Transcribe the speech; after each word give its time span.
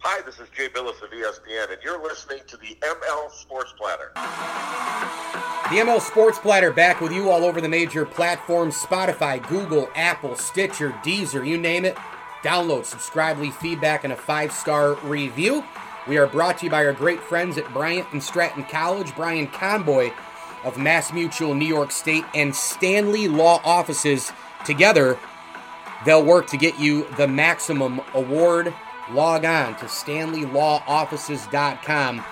Hi, 0.00 0.22
this 0.22 0.38
is 0.38 0.48
Jay 0.50 0.68
Bilas 0.68 1.02
of 1.02 1.10
ESPN, 1.10 1.72
and 1.72 1.82
you're 1.82 2.00
listening 2.00 2.38
to 2.46 2.56
the 2.56 2.78
ML 2.82 3.32
Sports 3.32 3.74
Platter. 3.76 4.12
The 4.14 5.80
ML 5.82 6.00
Sports 6.00 6.38
Platter 6.38 6.72
back 6.72 7.00
with 7.00 7.10
you 7.10 7.30
all 7.30 7.44
over 7.44 7.60
the 7.60 7.68
major 7.68 8.06
platforms 8.06 8.76
Spotify, 8.80 9.46
Google, 9.48 9.90
Apple, 9.96 10.36
Stitcher, 10.36 10.90
Deezer, 11.02 11.44
you 11.44 11.58
name 11.58 11.84
it. 11.84 11.96
Download, 12.44 12.84
subscribe, 12.84 13.40
leave 13.40 13.56
feedback, 13.56 14.04
and 14.04 14.12
a 14.12 14.16
five 14.16 14.52
star 14.52 14.94
review. 15.02 15.64
We 16.06 16.16
are 16.16 16.28
brought 16.28 16.58
to 16.58 16.66
you 16.66 16.70
by 16.70 16.86
our 16.86 16.92
great 16.92 17.20
friends 17.20 17.58
at 17.58 17.68
Bryant 17.72 18.06
and 18.12 18.22
Stratton 18.22 18.64
College, 18.64 19.12
Brian 19.16 19.48
Conboy 19.48 20.12
of 20.62 20.78
Mass 20.78 21.12
Mutual 21.12 21.54
New 21.54 21.66
York 21.66 21.90
State, 21.90 22.24
and 22.36 22.54
Stanley 22.54 23.26
Law 23.26 23.60
Offices. 23.64 24.30
Together, 24.64 25.18
they'll 26.04 26.24
work 26.24 26.46
to 26.46 26.56
get 26.56 26.78
you 26.78 27.04
the 27.16 27.26
maximum 27.26 28.00
award 28.14 28.72
log 29.12 29.44
on 29.44 29.76
to 29.76 29.84
stanleylawoffices.com 29.86 32.24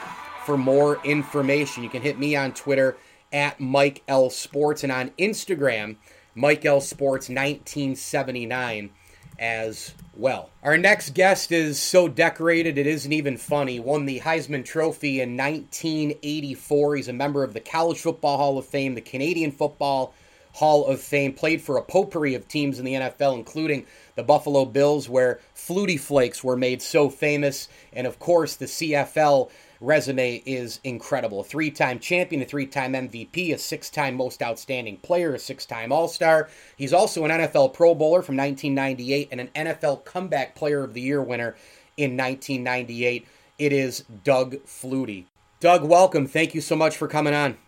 for 0.45 0.57
more 0.57 1.01
information. 1.05 1.83
You 1.83 1.91
can 1.91 2.03
hit 2.03 2.19
me 2.19 2.37
on 2.37 2.53
Twitter 2.53 2.97
at 3.33 3.59
Mike 3.61 4.03
L 4.09 4.31
Sports 4.31 4.85
and 4.85 4.93
on 4.93 5.11
Instagram, 5.19 5.97
Mike 6.35 6.65
L 6.65 6.81
Sports 6.81 7.29
1979 7.29 8.91
as 9.39 9.93
well. 10.15 10.51
Our 10.63 10.79
next 10.79 11.15
guest 11.15 11.53
is 11.53 11.79
so 11.79 12.09
decorated 12.09 12.79
it 12.79 12.87
isn't 12.87 13.13
even 13.13 13.37
funny. 13.37 13.79
Won 13.81 14.07
the 14.07 14.21
Heisman 14.21 14.65
Trophy 14.65 15.21
in 15.21 15.37
1984. 15.37 16.97
He's 16.97 17.09
a 17.09 17.13
member 17.13 17.45
of 17.45 17.53
the 17.53 17.61
College 17.61 17.99
Football 17.99 18.39
Hall 18.39 18.59
of 18.59 18.67
Fame, 18.67 18.95
the 18.95 19.01
Canadian 19.01 19.53
Football 19.53 20.15
Hall 20.57 20.87
of 20.87 21.01
Fame, 21.01 21.35
played 21.35 21.61
for 21.61 21.77
a 21.77 21.83
potpourri 21.83 22.35
of 22.35 22.49
teams 22.49 22.79
in 22.79 22.87
the 22.87 22.95
NFL, 22.95 23.35
including 23.35 23.85
the 24.15 24.23
Buffalo 24.23 24.65
Bills, 24.65 25.07
where 25.07 25.39
Flutie 25.55 26.01
Flakes 26.01 26.43
were 26.43 26.57
made 26.57 26.81
so 26.81 27.11
famous, 27.11 27.69
and 27.93 28.07
of 28.07 28.19
course 28.19 28.57
the 28.57 28.65
CFL 28.65 29.51
resume 29.83 30.43
is 30.47 30.81
incredible. 30.83 31.41
A 31.41 31.45
three 31.45 31.71
time 31.71 31.99
champion, 31.99 32.41
a 32.41 32.47
three 32.47 32.65
time 32.65 32.95
MVP, 32.95 33.53
a 33.53 33.59
six 33.59 33.91
time 33.91 34.15
most 34.15 34.43
outstanding 34.43 34.97
player, 34.97 35.35
a 35.35 35.39
six 35.39 35.67
time 35.67 35.93
All 35.93 36.09
Star. 36.09 36.49
He's 36.75 36.95
also 36.95 37.27
an 37.27 37.31
NFL 37.31 37.75
Pro 37.75 37.95
Bowler 37.95 38.23
from 38.23 38.39
1998 38.39 39.29
and 39.31 39.41
an 39.43 39.51
NFL 39.55 40.07
Comeback 40.07 40.55
Player 40.55 40.83
of 40.83 40.95
the 40.95 41.03
Year 41.03 41.23
winner 41.23 41.55
in 41.99 42.17
1998. 42.17 43.27
It 43.59 43.73
is 43.75 44.05
Doug 44.25 44.55
Flutie. 44.65 45.27
Doug, 45.61 45.85
welcome. 45.85 46.27
Thank 46.27 46.55
you 46.55 46.63
so 46.63 46.77
much 46.77 46.97
for 46.97 47.09
coming 47.09 47.35
on. 47.35 47.59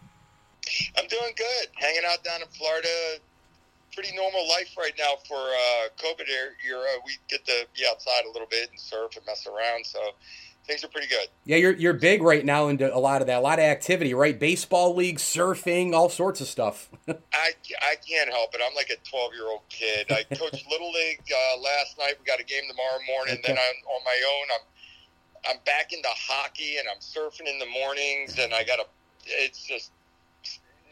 I'm 0.97 1.09
doing 1.09 1.33
good. 1.37 1.69
Hanging 1.75 2.03
out 2.11 2.25
down 2.25 2.43
in 2.43 2.49
Florida. 2.49 2.89
Pretty 3.95 4.15
normal 4.15 4.47
life 4.49 4.77
right 4.79 4.93
now 4.99 5.15
for 5.27 5.37
uh, 5.37 5.89
COVID 5.99 6.29
era. 6.29 6.87
We 7.05 7.19
get 7.29 7.45
to 7.47 7.67
be 7.75 7.85
outside 7.89 8.25
a 8.27 8.31
little 8.31 8.47
bit 8.49 8.71
and 8.71 8.79
surf 8.79 9.17
and 9.17 9.27
mess 9.27 9.47
around. 9.47 9.85
So 9.87 9.99
things 10.69 10.85
are 10.85 10.89
pretty 10.89 11.09
good. 11.09 11.27
Yeah, 11.45 11.57
you're 11.57 11.73
you're 11.73 11.95
big 11.95 12.23
right 12.23 12.45
now 12.45 12.69
into 12.69 12.95
a 12.95 12.99
lot 13.01 13.21
of 13.21 13.27
that, 13.27 13.39
a 13.39 13.41
lot 13.41 13.59
of 13.59 13.65
activity, 13.65 14.15
right? 14.15 14.39
Baseball 14.39 14.95
league, 14.95 15.19
surfing, 15.19 15.95
all 15.95 16.09
sorts 16.09 16.41
of 16.41 16.47
stuff. 16.47 16.91
I, 17.09 17.15
I 17.81 17.95
can't 18.07 18.31
help 18.31 18.55
it. 18.55 18.61
I'm 18.65 18.75
like 18.77 18.91
a 18.91 19.09
12 19.09 19.35
year 19.35 19.47
old 19.47 19.63
kid. 19.71 20.07
I 20.13 20.23
coached 20.35 20.65
little 20.71 20.93
league 20.93 21.25
uh, 21.33 21.61
last 21.61 21.99
night. 21.99 22.15
We 22.21 22.25
got 22.25 22.39
a 22.39 22.45
game 22.45 22.63
tomorrow 22.69 23.01
morning. 23.09 23.39
Okay. 23.39 23.43
Then 23.47 23.57
I'm 23.59 23.89
on 23.89 24.05
my 24.05 24.21
own. 24.37 24.47
I'm 24.55 25.51
I'm 25.51 25.57
back 25.65 25.93
into 25.93 26.09
hockey 26.09 26.77
and 26.79 26.87
I'm 26.89 27.01
surfing 27.01 27.51
in 27.51 27.59
the 27.59 27.67
mornings. 27.67 28.39
And 28.39 28.55
I 28.55 28.63
got 28.63 28.79
a. 28.79 28.85
It's 29.25 29.65
just 29.67 29.91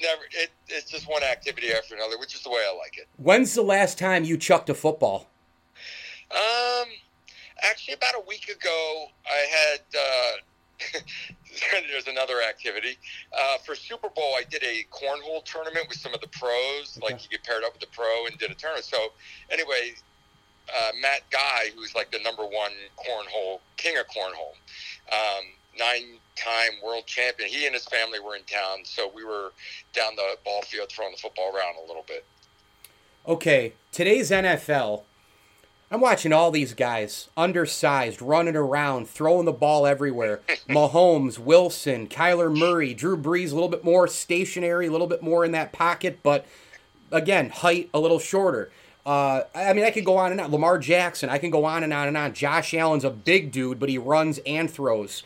never. 0.00 0.22
It, 0.32 0.50
it's 0.68 0.90
just 0.90 1.08
one 1.08 1.22
activity 1.22 1.72
after 1.72 1.94
another, 1.94 2.18
which 2.18 2.34
is 2.34 2.42
the 2.42 2.50
way 2.50 2.60
I 2.68 2.76
like 2.76 2.98
it. 2.98 3.06
When's 3.16 3.54
the 3.54 3.62
last 3.62 3.98
time 3.98 4.24
you 4.24 4.36
chucked 4.36 4.70
a 4.70 4.74
football? 4.74 5.28
Um, 6.30 6.88
actually, 7.62 7.94
about 7.94 8.14
a 8.16 8.24
week 8.26 8.48
ago, 8.48 9.06
I 9.26 9.46
had. 9.48 9.80
Uh, 9.94 10.32
there's 11.90 12.06
another 12.06 12.42
activity 12.46 12.98
uh, 13.32 13.58
for 13.64 13.74
Super 13.74 14.10
Bowl. 14.10 14.34
I 14.36 14.42
did 14.48 14.62
a 14.62 14.84
cornhole 14.90 15.42
tournament 15.44 15.86
with 15.88 15.98
some 15.98 16.12
of 16.12 16.20
the 16.20 16.28
pros. 16.28 16.98
Okay. 16.98 17.12
Like 17.14 17.22
you 17.24 17.30
get 17.30 17.44
paired 17.44 17.64
up 17.64 17.72
with 17.72 17.80
the 17.80 17.88
pro 17.96 18.26
and 18.26 18.36
did 18.38 18.50
a 18.50 18.54
tournament. 18.54 18.84
So 18.84 18.98
anyway, 19.50 19.94
uh, 20.68 20.90
Matt 21.00 21.22
Guy, 21.30 21.70
who's 21.74 21.94
like 21.94 22.10
the 22.10 22.18
number 22.22 22.42
one 22.42 22.72
cornhole 22.96 23.60
king 23.76 23.96
of 23.96 24.06
cornhole, 24.06 24.54
um, 25.12 25.44
nine 25.78 26.18
time 26.36 26.72
world 26.84 27.06
champion. 27.06 27.48
He 27.48 27.66
and 27.66 27.74
his 27.74 27.86
family 27.86 28.20
were 28.20 28.36
in 28.36 28.42
town, 28.42 28.84
so 28.84 29.10
we 29.14 29.24
were 29.24 29.52
down 29.92 30.16
the 30.16 30.36
ball 30.44 30.62
field 30.62 30.90
throwing 30.90 31.12
the 31.12 31.18
football 31.18 31.54
around 31.54 31.76
a 31.82 31.86
little 31.86 32.04
bit. 32.06 32.24
Okay, 33.26 33.72
today's 33.90 34.30
NFL. 34.30 35.02
I'm 35.90 36.00
watching 36.00 36.32
all 36.32 36.50
these 36.50 36.74
guys, 36.74 37.28
undersized, 37.36 38.20
running 38.20 38.56
around, 38.56 39.08
throwing 39.08 39.44
the 39.44 39.52
ball 39.52 39.86
everywhere. 39.86 40.40
Mahomes, 40.68 41.38
Wilson, 41.38 42.08
Kyler 42.08 42.56
Murray, 42.56 42.92
Drew 42.92 43.16
Brees, 43.16 43.52
a 43.52 43.54
little 43.54 43.68
bit 43.68 43.84
more 43.84 44.08
stationary, 44.08 44.88
a 44.88 44.90
little 44.90 45.06
bit 45.06 45.22
more 45.22 45.44
in 45.44 45.52
that 45.52 45.72
pocket, 45.72 46.20
but 46.24 46.44
again, 47.12 47.50
height 47.50 47.88
a 47.94 48.00
little 48.00 48.18
shorter. 48.18 48.70
Uh, 49.04 49.42
I 49.54 49.72
mean, 49.72 49.84
I 49.84 49.92
could 49.92 50.04
go 50.04 50.16
on 50.16 50.32
and 50.32 50.40
on. 50.40 50.50
Lamar 50.50 50.78
Jackson, 50.78 51.30
I 51.30 51.38
can 51.38 51.50
go 51.50 51.64
on 51.64 51.84
and 51.84 51.92
on 51.92 52.08
and 52.08 52.16
on. 52.16 52.34
Josh 52.34 52.74
Allen's 52.74 53.04
a 53.04 53.10
big 53.10 53.52
dude, 53.52 53.78
but 53.78 53.88
he 53.88 53.98
runs 53.98 54.38
and 54.38 54.68
throws. 54.68 55.22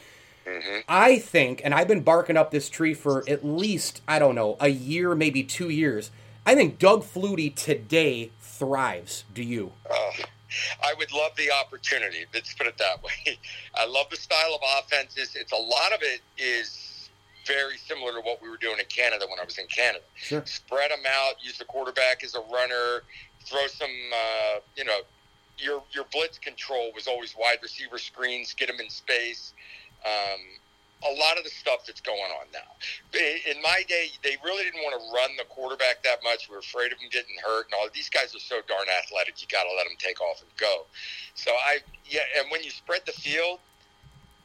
Mm-hmm. 0.50 0.78
I 0.88 1.18
think, 1.18 1.60
and 1.64 1.74
I've 1.74 1.88
been 1.88 2.02
barking 2.02 2.36
up 2.36 2.50
this 2.50 2.68
tree 2.68 2.94
for 2.94 3.22
at 3.28 3.44
least, 3.44 4.02
I 4.08 4.18
don't 4.18 4.34
know, 4.34 4.56
a 4.60 4.68
year, 4.68 5.14
maybe 5.14 5.42
two 5.42 5.68
years. 5.68 6.10
I 6.44 6.54
think 6.54 6.78
Doug 6.78 7.04
Flutie 7.04 7.54
today 7.54 8.30
thrives. 8.40 9.24
Do 9.32 9.42
you? 9.42 9.72
Uh, 9.88 10.24
I 10.82 10.94
would 10.98 11.12
love 11.12 11.32
the 11.36 11.50
opportunity. 11.52 12.24
Let's 12.34 12.52
put 12.54 12.66
it 12.66 12.78
that 12.78 13.02
way. 13.02 13.38
I 13.74 13.86
love 13.86 14.06
the 14.10 14.16
style 14.16 14.54
of 14.54 14.60
offenses. 14.78 15.36
It's 15.36 15.52
a 15.52 15.56
lot 15.56 15.92
of 15.94 16.00
it 16.02 16.20
is 16.38 17.10
very 17.46 17.76
similar 17.78 18.12
to 18.12 18.20
what 18.20 18.42
we 18.42 18.48
were 18.48 18.56
doing 18.56 18.78
in 18.78 18.84
Canada 18.86 19.26
when 19.28 19.38
I 19.38 19.44
was 19.44 19.58
in 19.58 19.66
Canada. 19.66 20.04
Sure. 20.16 20.42
Spread 20.46 20.90
them 20.90 21.04
out, 21.08 21.34
use 21.42 21.58
the 21.58 21.64
quarterback 21.64 22.24
as 22.24 22.34
a 22.34 22.40
runner, 22.52 23.02
throw 23.44 23.66
some, 23.68 23.90
uh, 24.12 24.60
you 24.76 24.84
know, 24.84 25.00
your 25.58 25.82
your 25.92 26.04
blitz 26.12 26.38
control 26.38 26.90
was 26.94 27.06
always 27.06 27.34
wide 27.38 27.58
receiver 27.62 27.98
screens, 27.98 28.54
get 28.54 28.68
them 28.68 28.80
in 28.80 28.88
space. 28.88 29.52
Um, 30.04 30.40
a 31.02 31.12
lot 31.16 31.38
of 31.38 31.44
the 31.44 31.50
stuff 31.50 31.86
that's 31.86 32.00
going 32.00 32.30
on 32.40 32.46
now. 32.52 32.76
In 33.16 33.60
my 33.62 33.82
day, 33.88 34.08
they 34.22 34.36
really 34.44 34.64
didn't 34.64 34.82
want 34.82 35.00
to 35.00 35.04
run 35.14 35.30
the 35.38 35.44
quarterback 35.44 36.02
that 36.04 36.20
much. 36.22 36.48
We 36.48 36.54
were 36.54 36.60
afraid 36.60 36.92
of 36.92 36.98
him 36.98 37.08
getting 37.10 37.36
hurt, 37.42 37.66
and 37.66 37.74
all 37.80 37.88
these 37.94 38.10
guys 38.10 38.34
are 38.34 38.40
so 38.40 38.60
darn 38.68 38.84
athletic. 39.00 39.40
You 39.40 39.48
got 39.48 39.64
to 39.64 39.72
let 39.76 39.86
them 39.88 39.96
take 39.98 40.20
off 40.20 40.42
and 40.42 40.50
go. 40.58 40.84
So 41.34 41.52
I, 41.52 41.78
yeah, 42.04 42.20
and 42.38 42.50
when 42.50 42.62
you 42.62 42.70
spread 42.70 43.00
the 43.06 43.12
field, 43.12 43.60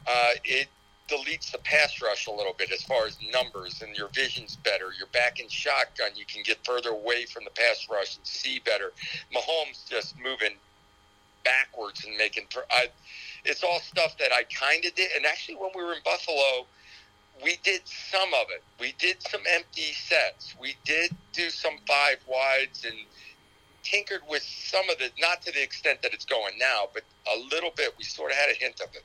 uh, 0.08 0.40
it 0.46 0.68
deletes 1.10 1.52
the 1.52 1.60
pass 1.60 2.02
rush 2.02 2.28
a 2.28 2.32
little 2.32 2.56
bit 2.58 2.72
as 2.72 2.82
far 2.84 3.06
as 3.06 3.18
numbers, 3.32 3.82
and 3.82 3.96
your 3.96 4.08
vision's 4.10 4.56
better. 4.56 4.92
You're 4.98 5.12
back 5.12 5.40
in 5.40 5.50
shotgun. 5.50 6.12
You 6.16 6.26
can 6.26 6.42
get 6.44 6.66
further 6.66 6.90
away 6.90 7.26
from 7.26 7.44
the 7.44 7.52
pass 7.52 7.88
rush 7.92 8.16
and 8.18 8.26
see 8.26 8.60
better. 8.66 8.92
Mahomes 9.34 9.88
just 9.90 10.16
moving 10.18 10.56
backwards 11.46 12.04
and 12.04 12.18
making. 12.18 12.48
I, 12.72 12.88
it's 13.46 13.64
all 13.64 13.80
stuff 13.80 14.18
that 14.18 14.34
I 14.34 14.44
kind 14.44 14.84
of 14.84 14.94
did. 14.96 15.12
And 15.16 15.26
actually, 15.26 15.56
when 15.56 15.70
we 15.76 15.84
were 15.84 15.94
in 15.94 16.00
Buffalo, 16.04 16.66
we 17.42 17.58
did 17.64 17.82
some 17.86 18.34
of 18.34 18.48
it. 18.50 18.64
We 18.80 18.94
did 19.00 19.22
some 19.22 19.42
empty 19.54 19.94
sets. 19.94 20.56
We 20.60 20.76
did 20.86 21.12
do 21.32 21.50
some 21.50 21.78
five 21.88 22.18
wides 22.28 22.84
and 22.84 22.96
tinkered 23.84 24.22
with 24.28 24.44
some 24.44 24.90
of 24.90 25.00
it, 25.00 25.14
not 25.20 25.42
to 25.44 25.52
the 25.52 25.62
extent 25.62 26.02
that 26.02 26.14
it's 26.14 26.26
going 26.26 26.54
now, 26.60 26.90
but 26.94 27.04
a 27.34 27.40
little 27.52 27.72
bit. 27.76 27.94
We 27.98 28.04
sort 28.04 28.32
of 28.32 28.38
had 28.38 28.50
a 28.50 28.56
hint 28.56 28.82
of 28.82 28.94
it. 28.96 29.04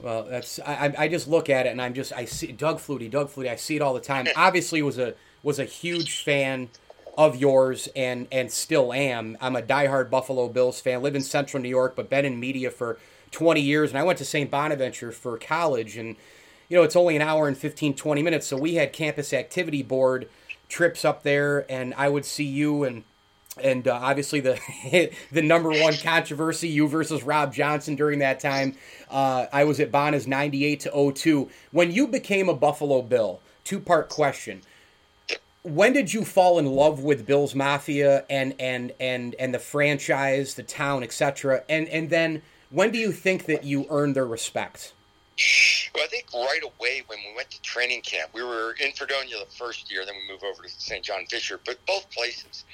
Well, 0.00 0.24
that's 0.24 0.60
I, 0.60 0.94
I 0.96 1.08
just 1.08 1.26
look 1.26 1.50
at 1.50 1.66
it 1.66 1.70
and 1.70 1.82
I'm 1.82 1.92
just 1.92 2.12
I 2.12 2.24
see 2.24 2.52
Doug 2.52 2.78
Flutie, 2.78 3.10
Doug 3.10 3.30
Flutie. 3.30 3.50
I 3.50 3.56
see 3.56 3.76
it 3.76 3.82
all 3.82 3.94
the 3.94 4.00
time. 4.00 4.28
Obviously, 4.36 4.80
was 4.80 4.98
a 4.98 5.14
was 5.42 5.58
a 5.58 5.64
huge 5.64 6.22
fan 6.22 6.68
of 7.18 7.34
yours 7.34 7.88
and 7.96 8.28
and 8.30 8.50
still 8.50 8.92
am. 8.92 9.36
I'm 9.40 9.56
a 9.56 9.60
diehard 9.60 10.08
Buffalo 10.08 10.48
Bills 10.48 10.80
fan. 10.80 11.02
Live 11.02 11.16
in 11.16 11.22
Central 11.22 11.60
New 11.60 11.68
York, 11.68 11.96
but 11.96 12.08
been 12.08 12.24
in 12.24 12.38
media 12.38 12.70
for 12.70 12.96
20 13.32 13.60
years. 13.60 13.90
And 13.90 13.98
I 13.98 14.04
went 14.04 14.18
to 14.20 14.24
St. 14.24 14.48
Bonaventure 14.48 15.10
for 15.10 15.36
college, 15.36 15.96
and 15.96 16.14
you 16.68 16.76
know 16.76 16.84
it's 16.84 16.94
only 16.94 17.16
an 17.16 17.22
hour 17.22 17.48
and 17.48 17.58
15, 17.58 17.94
20 17.94 18.22
minutes. 18.22 18.46
So 18.46 18.56
we 18.56 18.76
had 18.76 18.92
campus 18.92 19.32
activity 19.32 19.82
board 19.82 20.28
trips 20.68 21.04
up 21.04 21.24
there, 21.24 21.70
and 21.70 21.92
I 21.94 22.08
would 22.08 22.24
see 22.24 22.44
you 22.44 22.84
and 22.84 23.02
and 23.60 23.88
uh, 23.88 23.98
obviously 24.00 24.38
the 24.38 24.60
the 25.32 25.42
number 25.42 25.70
one 25.70 25.94
controversy, 25.94 26.68
you 26.68 26.86
versus 26.86 27.24
Rob 27.24 27.52
Johnson 27.52 27.96
during 27.96 28.20
that 28.20 28.38
time. 28.38 28.76
Uh, 29.10 29.46
I 29.52 29.64
was 29.64 29.80
at 29.80 29.90
Bonas 29.90 30.28
98 30.28 30.80
to 30.80 31.12
02. 31.12 31.50
When 31.72 31.90
you 31.90 32.06
became 32.06 32.48
a 32.48 32.54
Buffalo 32.54 33.02
Bill, 33.02 33.40
two 33.64 33.80
part 33.80 34.08
question. 34.08 34.62
When 35.68 35.92
did 35.92 36.12
you 36.12 36.24
fall 36.24 36.58
in 36.58 36.66
love 36.66 37.02
with 37.02 37.26
Bills 37.26 37.54
Mafia 37.54 38.24
and 38.30 38.54
and 38.58 38.92
and 38.98 39.34
and 39.38 39.54
the 39.54 39.58
franchise, 39.58 40.54
the 40.54 40.62
town, 40.62 41.02
etc.? 41.02 41.62
And 41.68 41.88
and 41.88 42.10
then 42.10 42.42
when 42.70 42.90
do 42.90 42.98
you 42.98 43.12
think 43.12 43.46
that 43.46 43.64
you 43.64 43.86
earned 43.90 44.16
their 44.16 44.26
respect? 44.26 44.94
Well, 45.94 46.04
I 46.04 46.08
think 46.08 46.26
right 46.34 46.62
away 46.62 47.02
when 47.06 47.18
we 47.20 47.34
went 47.36 47.50
to 47.50 47.62
training 47.62 48.02
camp, 48.02 48.30
we 48.34 48.42
were 48.42 48.74
in 48.82 48.92
Fredonia 48.92 49.38
the 49.38 49.50
first 49.50 49.90
year, 49.90 50.04
then 50.04 50.14
we 50.16 50.32
moved 50.32 50.44
over 50.44 50.62
to 50.62 50.68
St. 50.68 51.04
John 51.04 51.26
Fisher, 51.26 51.60
but 51.64 51.78
both 51.86 52.10
places 52.10 52.64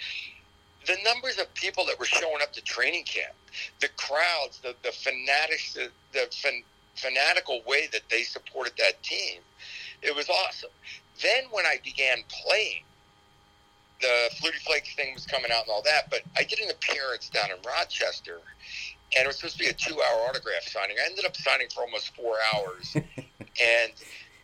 the 0.86 0.96
numbers 1.04 1.38
of 1.38 1.52
people 1.54 1.84
that 1.86 1.98
were 1.98 2.04
showing 2.04 2.42
up 2.42 2.52
to 2.52 2.62
training 2.62 3.04
camp, 3.04 3.34
the 3.80 3.88
crowds, 3.96 4.60
the 4.62 4.74
the 4.82 4.92
fanatics, 4.92 5.74
the, 5.74 5.88
the 6.12 6.26
fan, 6.30 6.62
fanatical 6.94 7.62
way 7.66 7.88
that 7.92 8.02
they 8.10 8.22
supported 8.22 8.72
that 8.78 9.02
team, 9.02 9.40
it 10.02 10.14
was 10.14 10.28
awesome. 10.28 10.70
Then 11.22 11.44
when 11.50 11.66
I 11.66 11.78
began 11.84 12.18
playing, 12.28 12.84
the 14.00 14.30
Flutie 14.36 14.60
Flakes 14.66 14.94
thing 14.94 15.14
was 15.14 15.26
coming 15.26 15.50
out 15.50 15.62
and 15.62 15.70
all 15.70 15.82
that, 15.82 16.10
but 16.10 16.20
I 16.36 16.44
did 16.44 16.58
an 16.60 16.70
appearance 16.70 17.30
down 17.30 17.50
in 17.50 17.56
Rochester, 17.66 18.40
and 19.16 19.24
it 19.24 19.26
was 19.26 19.36
supposed 19.36 19.56
to 19.58 19.64
be 19.64 19.70
a 19.70 19.72
two-hour 19.72 20.28
autograph 20.28 20.64
signing. 20.64 20.96
I 21.00 21.06
ended 21.06 21.24
up 21.24 21.36
signing 21.36 21.68
for 21.74 21.82
almost 21.82 22.14
four 22.14 22.36
hours, 22.54 22.92
and 22.96 23.92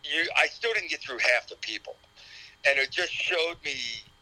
you, 0.05 0.29
I 0.37 0.47
still 0.47 0.73
didn't 0.73 0.91
get 0.91 1.01
through 1.01 1.19
half 1.19 1.49
the 1.49 1.57
people, 1.57 1.97
and 2.67 2.79
it 2.79 2.91
just 2.91 3.13
showed 3.13 3.57
me 3.65 3.75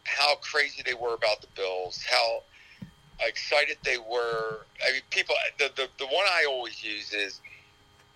how 0.03 0.35
crazy 0.35 0.81
they 0.85 0.95
were 0.95 1.13
about 1.13 1.41
the 1.41 1.47
Bills, 1.55 2.03
how 2.09 2.43
excited 3.25 3.77
they 3.83 3.97
were. 3.97 4.65
I 4.85 4.93
mean, 4.93 5.01
people. 5.09 5.35
The 5.57 5.71
the, 5.75 5.87
the 5.97 6.05
one 6.05 6.25
I 6.27 6.45
always 6.49 6.83
use 6.83 7.13
is 7.13 7.41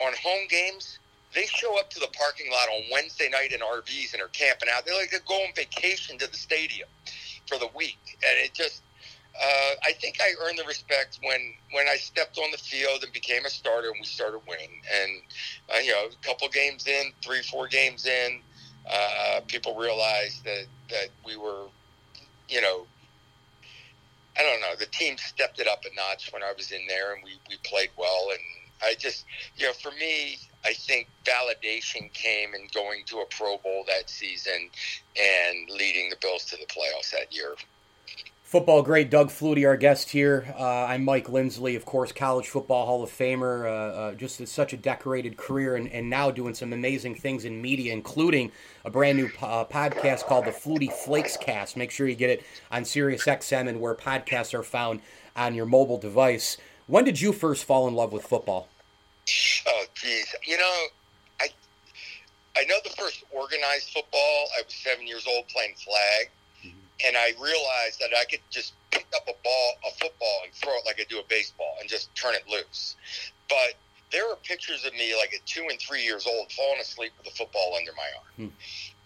on 0.02 0.14
home 0.22 0.48
games. 0.50 1.00
They 1.34 1.46
show 1.46 1.80
up 1.80 1.90
to 1.92 2.00
the 2.00 2.10
parking 2.18 2.52
lot 2.52 2.68
on 2.70 2.84
Wednesday 2.92 3.30
night 3.30 3.52
in 3.52 3.60
RVs 3.60 4.14
and 4.14 4.22
are 4.22 4.30
camping 4.30 4.70
out. 4.74 4.86
They're 4.86 4.96
like 4.96 5.12
they 5.12 5.18
go 5.28 5.36
on 5.36 5.54
vacation 5.56 6.18
to 6.20 6.30
the 6.30 6.38
stadium 6.38 6.90
for 7.48 7.58
the 7.58 7.70
week, 7.76 8.00
and 8.28 8.46
it 8.46 8.54
just. 8.54 8.82
Uh, 9.36 9.74
I 9.84 9.94
think 9.94 10.18
I 10.22 10.30
earned 10.46 10.60
the 10.60 10.64
respect 10.66 11.18
when 11.24 11.54
when 11.72 11.88
I 11.88 11.96
stepped 11.96 12.38
on 12.38 12.52
the 12.52 12.58
field 12.58 13.04
and 13.04 13.12
became 13.12 13.46
a 13.46 13.50
starter, 13.50 13.88
and 13.88 13.98
we 14.00 14.06
started 14.06 14.42
winning. 14.48 14.70
And 15.02 15.12
uh, 15.74 15.80
you 15.80 15.92
know, 15.92 16.06
a 16.06 16.26
couple 16.26 16.48
games 16.50 16.86
in, 16.86 17.12
three, 17.24 17.42
four 17.42 17.68
games 17.68 18.06
in, 18.06 18.42
uh, 18.88 19.42
people 19.48 19.76
realized 19.76 20.44
that 20.44 20.66
that 20.92 21.08
we 21.26 21.36
were 21.36 21.66
you 22.50 22.62
know, 22.62 22.86
I 24.38 24.44
don't 24.44 24.62
know. 24.62 24.76
The 24.78 24.86
team 24.88 25.18
stepped 25.18 25.60
it 25.60 25.68
up 25.68 25.84
a 25.86 25.96
notch 25.96 26.32
when 26.32 26.44
I 26.44 26.54
was 26.56 26.72
in 26.72 26.82
there, 26.88 27.14
and 27.14 27.24
we, 27.24 27.32
we 27.50 27.58
played 27.64 27.90
well. 27.98 28.30
And 28.32 28.40
I 28.82 28.96
just, 28.96 29.26
you 29.56 29.68
know, 29.68 29.74
for 29.74 29.92
me, 29.92 30.38
I 30.66 30.74
think 30.74 31.10
validation 31.26 32.12
came 32.14 32.54
in 32.54 32.68
going 32.74 33.04
to 33.08 33.20
a 33.20 33.26
Pro 33.26 33.58
Bowl 33.58 33.84
that 33.88 34.10
season 34.10 34.70
and 35.20 35.70
leading 35.70 36.10
the 36.10 36.18
Bills 36.22 36.46
to 36.46 36.58
the 36.58 36.66
playoffs 36.66 37.12
that 37.12 37.34
year. 37.34 37.56
Football 38.54 38.84
great 38.84 39.10
Doug 39.10 39.30
Flutie, 39.30 39.68
our 39.68 39.76
guest 39.76 40.12
here. 40.12 40.54
Uh, 40.60 40.86
I'm 40.86 41.04
Mike 41.04 41.28
Lindsley, 41.28 41.76
of 41.76 41.86
course, 41.86 42.12
college 42.12 42.48
football 42.48 42.86
Hall 42.86 43.02
of 43.02 43.10
Famer. 43.10 43.66
Uh, 43.66 43.70
uh, 43.70 44.14
just 44.14 44.48
such 44.48 44.74
a 44.74 44.78
decorated 44.78 45.38
career, 45.38 45.76
and, 45.76 45.92
and, 45.92 46.08
now 46.08 46.30
doing 46.30 46.54
some 46.54 46.72
amazing 46.72 47.16
things 47.16 47.46
in 47.46 47.60
media, 47.60 47.92
including 47.94 48.52
a 48.86 48.92
brand 48.92 49.18
new 49.18 49.26
uh, 49.42 49.66
podcast 49.66 50.26
called 50.26 50.46
the 50.46 50.52
Flutie 50.52 50.94
Flakes 50.94 51.36
Cast. 51.36 51.76
Make 51.76 51.90
sure 51.90 52.08
you 52.08 52.14
get 52.14 52.30
it 52.30 52.44
on 52.70 52.84
SiriusXM 52.84 53.68
and 53.68 53.82
where 53.82 53.96
podcasts 53.96 54.54
are 54.54 54.62
found 54.62 55.02
on 55.36 55.56
your 55.56 55.66
mobile 55.66 55.98
device. 55.98 56.58
When 56.88 57.06
did 57.06 57.22
you 57.22 57.34
first 57.34 57.66
fall 57.66 57.88
in 57.88 57.96
love 57.96 58.12
with 58.12 58.24
football? 58.24 58.68
Oh, 59.68 59.86
geez, 59.94 60.36
you 60.46 60.58
know, 60.58 60.84
I 61.40 61.48
I 62.58 62.66
know 62.66 62.76
the 62.84 62.90
first 62.92 63.24
organized 63.32 63.90
football. 63.90 64.48
I 64.58 64.64
was 64.64 64.74
seven 64.74 65.08
years 65.08 65.26
old 65.28 65.48
playing 65.48 65.76
flag 65.76 66.30
and 67.06 67.18
I 67.18 67.34
realized 67.42 68.00
that 68.00 68.12
I 68.18 68.26
could 68.26 68.40
just 68.50 68.74
pick 68.92 69.08
up 69.16 69.24
a 69.28 69.34
ball, 69.44 69.74
a 69.88 69.92
football, 69.92 70.42
and 70.44 70.54
throw 70.54 70.74
it 70.74 70.84
like 70.86 71.00
I 71.00 71.06
do 71.10 71.20
a 71.20 71.24
baseball, 71.28 71.76
and 71.80 71.90
just 71.90 72.14
turn 72.16 72.34
it 72.36 72.44
loose. 72.50 72.96
But 73.50 73.76
there 74.12 74.30
are 74.30 74.36
pictures 74.38 74.86
of 74.86 74.94
me, 74.94 75.16
like 75.18 75.34
at 75.34 75.46
two 75.46 75.68
and 75.70 75.80
three 75.80 76.04
years 76.04 76.26
old, 76.28 76.52
falling 76.52 76.80
asleep 76.80 77.12
with 77.18 77.28
a 77.28 77.36
football 77.36 77.76
under 77.78 77.92
my 77.94 78.08
arm 78.18 78.50
hmm. 78.50 78.56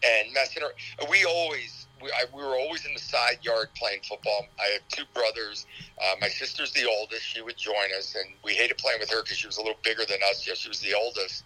and 0.03 0.33
messing 0.33 0.63
around. 0.63 1.09
We 1.09 1.25
always, 1.25 1.86
we, 2.01 2.09
I, 2.11 2.25
we, 2.33 2.41
were 2.41 2.57
always 2.57 2.85
in 2.85 2.93
the 2.93 2.99
side 2.99 3.39
yard 3.41 3.69
playing 3.75 4.01
football. 4.07 4.45
I 4.59 4.73
have 4.73 4.87
two 4.89 5.03
brothers. 5.13 5.65
Uh, 5.99 6.15
my 6.21 6.27
sister's 6.27 6.71
the 6.73 6.87
oldest. 6.87 7.23
She 7.23 7.41
would 7.41 7.57
join 7.57 7.89
us, 7.97 8.15
and 8.15 8.33
we 8.43 8.53
hated 8.53 8.77
playing 8.77 8.99
with 8.99 9.09
her 9.09 9.23
because 9.23 9.37
she 9.37 9.47
was 9.47 9.57
a 9.57 9.61
little 9.61 9.79
bigger 9.83 10.03
than 10.07 10.19
us. 10.29 10.45
Yeah, 10.47 10.53
she 10.53 10.69
was 10.69 10.79
the 10.79 10.93
oldest, 10.93 11.43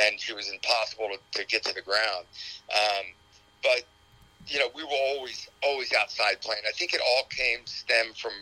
and 0.00 0.18
she 0.20 0.32
was 0.32 0.50
impossible 0.50 1.08
to, 1.08 1.40
to 1.40 1.46
get 1.46 1.64
to 1.64 1.74
the 1.74 1.82
ground. 1.82 2.26
Um, 2.72 3.06
but 3.62 3.82
you 4.46 4.58
know, 4.58 4.68
we 4.74 4.82
were 4.82 4.90
always 5.14 5.48
always 5.62 5.92
outside 5.92 6.40
playing. 6.40 6.62
I 6.66 6.72
think 6.72 6.94
it 6.94 7.00
all 7.00 7.24
came 7.30 7.60
stem 7.66 8.12
from 8.14 8.32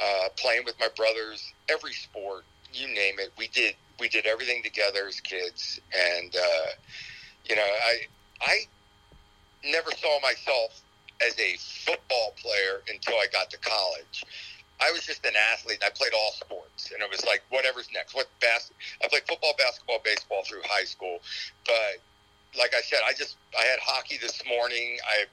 uh, 0.00 0.28
playing 0.36 0.62
with 0.64 0.74
my 0.80 0.88
brothers. 0.96 1.52
Every 1.68 1.92
sport, 1.92 2.44
you 2.72 2.86
name 2.88 3.18
it, 3.18 3.32
we 3.36 3.48
did 3.48 3.74
we 4.00 4.08
did 4.08 4.26
everything 4.26 4.62
together 4.62 5.06
as 5.06 5.20
kids. 5.20 5.80
And 5.92 6.34
uh, 6.34 6.66
you 7.48 7.56
know, 7.56 7.62
I 7.62 8.00
I 8.40 8.58
never 9.64 9.90
saw 9.92 10.20
myself 10.20 10.82
as 11.26 11.38
a 11.38 11.56
football 11.84 12.34
player 12.36 12.82
until 12.92 13.14
I 13.14 13.26
got 13.32 13.50
to 13.50 13.58
college. 13.58 14.24
I 14.80 14.92
was 14.92 15.04
just 15.04 15.24
an 15.26 15.34
athlete. 15.52 15.82
I 15.84 15.90
played 15.90 16.12
all 16.14 16.32
sports, 16.32 16.92
and 16.92 17.02
it 17.02 17.10
was 17.10 17.24
like 17.24 17.42
whatever's 17.50 17.88
next. 17.92 18.14
What 18.14 18.28
bas- 18.40 18.70
I 19.02 19.08
played 19.08 19.26
football, 19.26 19.54
basketball, 19.58 19.98
baseball 20.04 20.42
through 20.44 20.62
high 20.64 20.84
school, 20.84 21.18
but 21.66 21.98
like 22.56 22.74
I 22.76 22.80
said, 22.80 23.00
I 23.06 23.12
just 23.12 23.36
I 23.58 23.62
had 23.64 23.80
hockey 23.82 24.18
this 24.20 24.40
morning. 24.46 24.98
I 25.04 25.24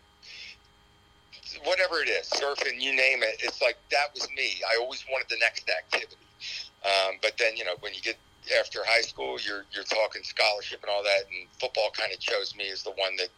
whatever 1.63 2.01
it 2.01 2.09
is, 2.09 2.29
surfing, 2.29 2.81
you 2.81 2.95
name 2.95 3.21
it. 3.21 3.37
It's 3.39 3.61
like 3.61 3.77
that 3.91 4.13
was 4.13 4.27
me. 4.35 4.61
I 4.69 4.77
always 4.81 5.05
wanted 5.11 5.29
the 5.29 5.37
next 5.39 5.69
activity. 5.69 6.17
Um, 6.83 7.15
but 7.21 7.33
then 7.37 7.55
you 7.55 7.65
know 7.65 7.75
when 7.79 7.93
you 7.93 8.01
get 8.01 8.17
after 8.59 8.79
high 8.85 9.01
school, 9.01 9.37
you're 9.45 9.65
you're 9.71 9.83
talking 9.83 10.23
scholarship 10.23 10.81
and 10.83 10.89
all 10.89 11.03
that, 11.03 11.25
and 11.27 11.47
football 11.59 11.89
kind 11.91 12.11
of 12.13 12.19
chose 12.19 12.55
me 12.55 12.69
as 12.71 12.83
the 12.83 12.91
one 12.91 13.15
that 13.17 13.29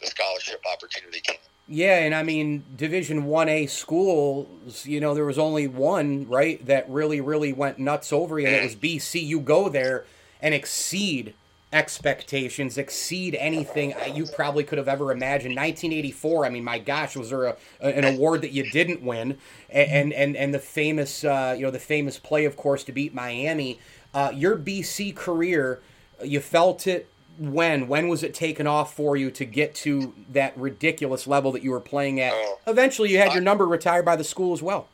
the 0.00 0.06
scholarship 0.06 0.62
opportunity 0.70 1.20
came. 1.20 1.38
Yeah, 1.68 1.98
and 1.98 2.14
I 2.14 2.22
mean 2.22 2.64
Division 2.76 3.24
One 3.26 3.48
A 3.48 3.66
schools. 3.66 4.86
You 4.86 5.00
know, 5.00 5.14
there 5.14 5.24
was 5.24 5.38
only 5.38 5.66
one 5.66 6.28
right 6.28 6.64
that 6.66 6.88
really, 6.90 7.20
really 7.20 7.52
went 7.52 7.78
nuts 7.78 8.12
over 8.12 8.38
you, 8.38 8.46
and 8.46 8.56
it 8.56 8.62
was 8.62 8.76
mm. 8.76 8.96
BC. 8.96 9.24
You 9.24 9.40
go 9.40 9.68
there 9.68 10.04
and 10.40 10.54
exceed 10.54 11.34
expectations 11.72 12.76
exceed 12.76 13.34
anything 13.36 13.94
you 14.14 14.26
probably 14.26 14.62
could 14.62 14.76
have 14.76 14.88
ever 14.88 15.10
imagined 15.10 15.56
1984 15.56 16.44
i 16.44 16.50
mean 16.50 16.62
my 16.62 16.78
gosh 16.78 17.16
was 17.16 17.30
there 17.30 17.44
a, 17.44 17.56
an 17.80 18.04
award 18.04 18.42
that 18.42 18.52
you 18.52 18.70
didn't 18.70 19.00
win 19.00 19.38
and 19.72 20.12
and 20.12 20.36
and 20.36 20.54
the 20.54 20.58
famous 20.58 21.24
uh, 21.24 21.54
you 21.56 21.64
know 21.64 21.70
the 21.70 21.78
famous 21.78 22.18
play 22.18 22.44
of 22.44 22.56
course 22.56 22.84
to 22.84 22.92
beat 22.92 23.14
miami. 23.14 23.78
Uh, 24.14 24.30
your 24.34 24.58
bc 24.58 25.14
career 25.16 25.80
you 26.22 26.40
felt 26.40 26.86
it 26.86 27.08
when? 27.38 27.88
When 27.88 28.08
was 28.08 28.22
it 28.22 28.34
taken 28.34 28.66
off 28.66 28.94
for 28.94 29.16
you 29.16 29.30
to 29.30 29.44
get 29.44 29.74
to 29.76 30.14
that 30.30 30.56
ridiculous 30.56 31.26
level 31.26 31.50
that 31.52 31.62
you 31.62 31.70
were 31.70 31.80
playing 31.80 32.20
at? 32.20 32.32
Oh, 32.34 32.58
eventually 32.66 33.10
you 33.10 33.18
had 33.18 33.32
your 33.32 33.42
number 33.42 33.66
retired 33.66 34.04
by 34.04 34.16
the 34.16 34.24
school 34.24 34.52
as 34.52 34.62
well. 34.62 34.88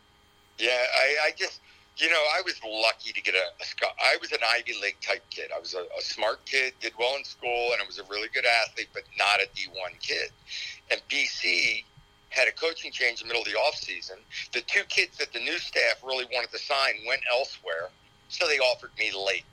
Yeah 0.59 0.71
i, 0.71 1.27
I 1.27 1.31
just 1.37 1.61
you 1.99 2.09
know, 2.09 2.25
I 2.37 2.43
was 2.45 2.55
lucky 2.65 3.13
to 3.13 3.21
get 3.21 3.35
a, 3.35 3.39
a 3.39 3.87
I 4.01 4.17
was 4.21 4.31
an 4.33 4.39
Ivy 4.49 4.75
League 4.81 5.01
type 5.01 5.23
kid. 5.31 5.51
I 5.55 5.59
was 5.59 5.75
a, 5.75 5.81
a, 5.99 6.01
smart 6.01 6.45
kid, 6.47 6.73
did 6.81 6.93
well 6.99 7.17
in 7.17 7.25
school, 7.25 7.71
and 7.73 7.83
I 7.83 7.87
was 7.87 7.99
a 7.99 8.05
really 8.05 8.29
good 8.33 8.45
athlete, 8.47 8.89
but 8.95 9.03
not 9.19 9.41
a 9.41 9.49
D1 9.57 9.99
kid. 10.01 10.31
And 10.91 11.01
BC 11.11 11.85
had 12.31 12.49
a 12.49 12.53
coaching 12.53 12.93
change 12.93 13.23
in 13.23 13.29
the 13.29 13.35
middle 13.35 13.43
of 13.43 13.49
the 13.49 13.59
offseason. 13.59 14.19
The 14.53 14.61
two 14.63 14.83
kids 14.89 15.19
that 15.19 15.33
the 15.33 15.41
new 15.41 15.59
staff 15.59 16.03
really 16.05 16.27
wanted 16.33 16.51
to 16.51 16.59
sign 16.59 16.95
went 17.07 17.23
elsewhere, 17.33 17.89
so 18.29 18.47
they 18.47 18.59
offered 18.59 18.91
me 18.99 19.11
late. 19.13 19.45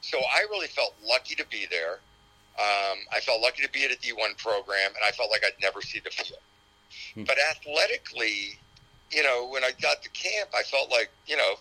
So 0.00 0.18
I 0.18 0.40
really 0.50 0.66
felt 0.66 0.94
lucky 1.06 1.34
to 1.36 1.46
be 1.46 1.66
there. 1.70 2.00
Um, 2.58 2.98
I 3.10 3.20
felt 3.20 3.40
lucky 3.40 3.62
to 3.62 3.70
be 3.70 3.84
at 3.84 3.92
a 3.92 3.96
D1 3.96 4.36
program, 4.36 4.90
and 4.90 5.04
I 5.06 5.10
felt 5.12 5.30
like 5.30 5.42
I'd 5.44 5.60
never 5.62 5.80
see 5.80 6.00
the 6.00 6.10
field. 6.10 6.40
Hmm. 7.14 7.24
But 7.24 7.36
athletically, 7.50 8.58
you 9.10 9.22
know, 9.22 9.48
when 9.48 9.64
I 9.64 9.70
got 9.80 10.02
to 10.02 10.10
camp, 10.10 10.50
I 10.54 10.62
felt 10.62 10.90
like, 10.90 11.10
you 11.26 11.36
know, 11.36 11.54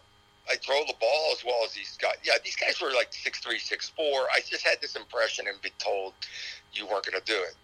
I 0.50 0.56
throw 0.56 0.82
the 0.88 0.96
ball 1.00 1.30
as 1.32 1.46
well 1.46 1.62
as 1.64 1.74
these 1.74 1.98
guys. 2.02 2.16
Yeah, 2.24 2.34
these 2.44 2.56
guys 2.56 2.82
were 2.82 2.92
like 2.92 3.14
six 3.14 3.40
three, 3.40 3.60
six 3.60 3.90
four. 3.90 4.28
I 4.34 4.40
just 4.46 4.66
had 4.66 4.82
this 4.82 4.96
impression 4.96 5.48
and 5.48 5.62
been 5.62 5.72
told 5.78 6.14
you 6.74 6.86
weren't 6.88 7.06
going 7.06 7.20
to 7.20 7.26
do 7.26 7.40
it. 7.40 7.56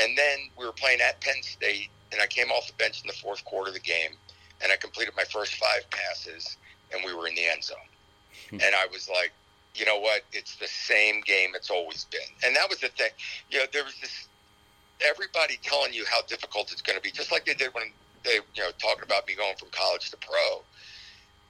And 0.00 0.16
then 0.16 0.38
we 0.56 0.64
were 0.64 0.72
playing 0.72 1.00
at 1.00 1.20
Penn 1.20 1.42
State, 1.42 1.90
and 2.12 2.20
I 2.20 2.26
came 2.26 2.50
off 2.50 2.66
the 2.66 2.72
bench 2.74 3.02
in 3.02 3.06
the 3.06 3.14
fourth 3.14 3.44
quarter 3.44 3.68
of 3.68 3.74
the 3.74 3.80
game, 3.80 4.12
and 4.62 4.72
I 4.72 4.76
completed 4.76 5.14
my 5.16 5.24
first 5.24 5.54
five 5.54 5.88
passes, 5.90 6.56
and 6.92 7.02
we 7.04 7.14
were 7.14 7.26
in 7.28 7.34
the 7.34 7.44
end 7.44 7.64
zone. 7.64 7.76
Hmm. 8.50 8.56
and 8.56 8.74
I 8.74 8.86
was 8.92 9.08
like, 9.08 9.32
you 9.74 9.84
know 9.86 9.98
what? 9.98 10.22
It's 10.32 10.56
the 10.56 10.66
same 10.66 11.20
game 11.22 11.50
it's 11.54 11.70
always 11.70 12.04
been. 12.10 12.20
And 12.44 12.56
that 12.56 12.68
was 12.68 12.80
the 12.80 12.88
thing. 12.88 13.10
You 13.50 13.60
know, 13.60 13.64
there 13.72 13.84
was 13.84 13.94
this 14.00 14.26
everybody 15.00 15.58
telling 15.62 15.92
you 15.92 16.04
how 16.10 16.22
difficult 16.22 16.72
it's 16.72 16.82
going 16.82 16.96
to 16.96 17.02
be, 17.02 17.10
just 17.10 17.32
like 17.32 17.44
they 17.44 17.54
did 17.54 17.72
when 17.74 17.84
they 18.24 18.34
you 18.54 18.62
know 18.62 18.70
talking 18.78 19.04
about 19.04 19.26
me 19.26 19.34
going 19.34 19.56
from 19.56 19.68
college 19.70 20.10
to 20.10 20.16
pro 20.18 20.62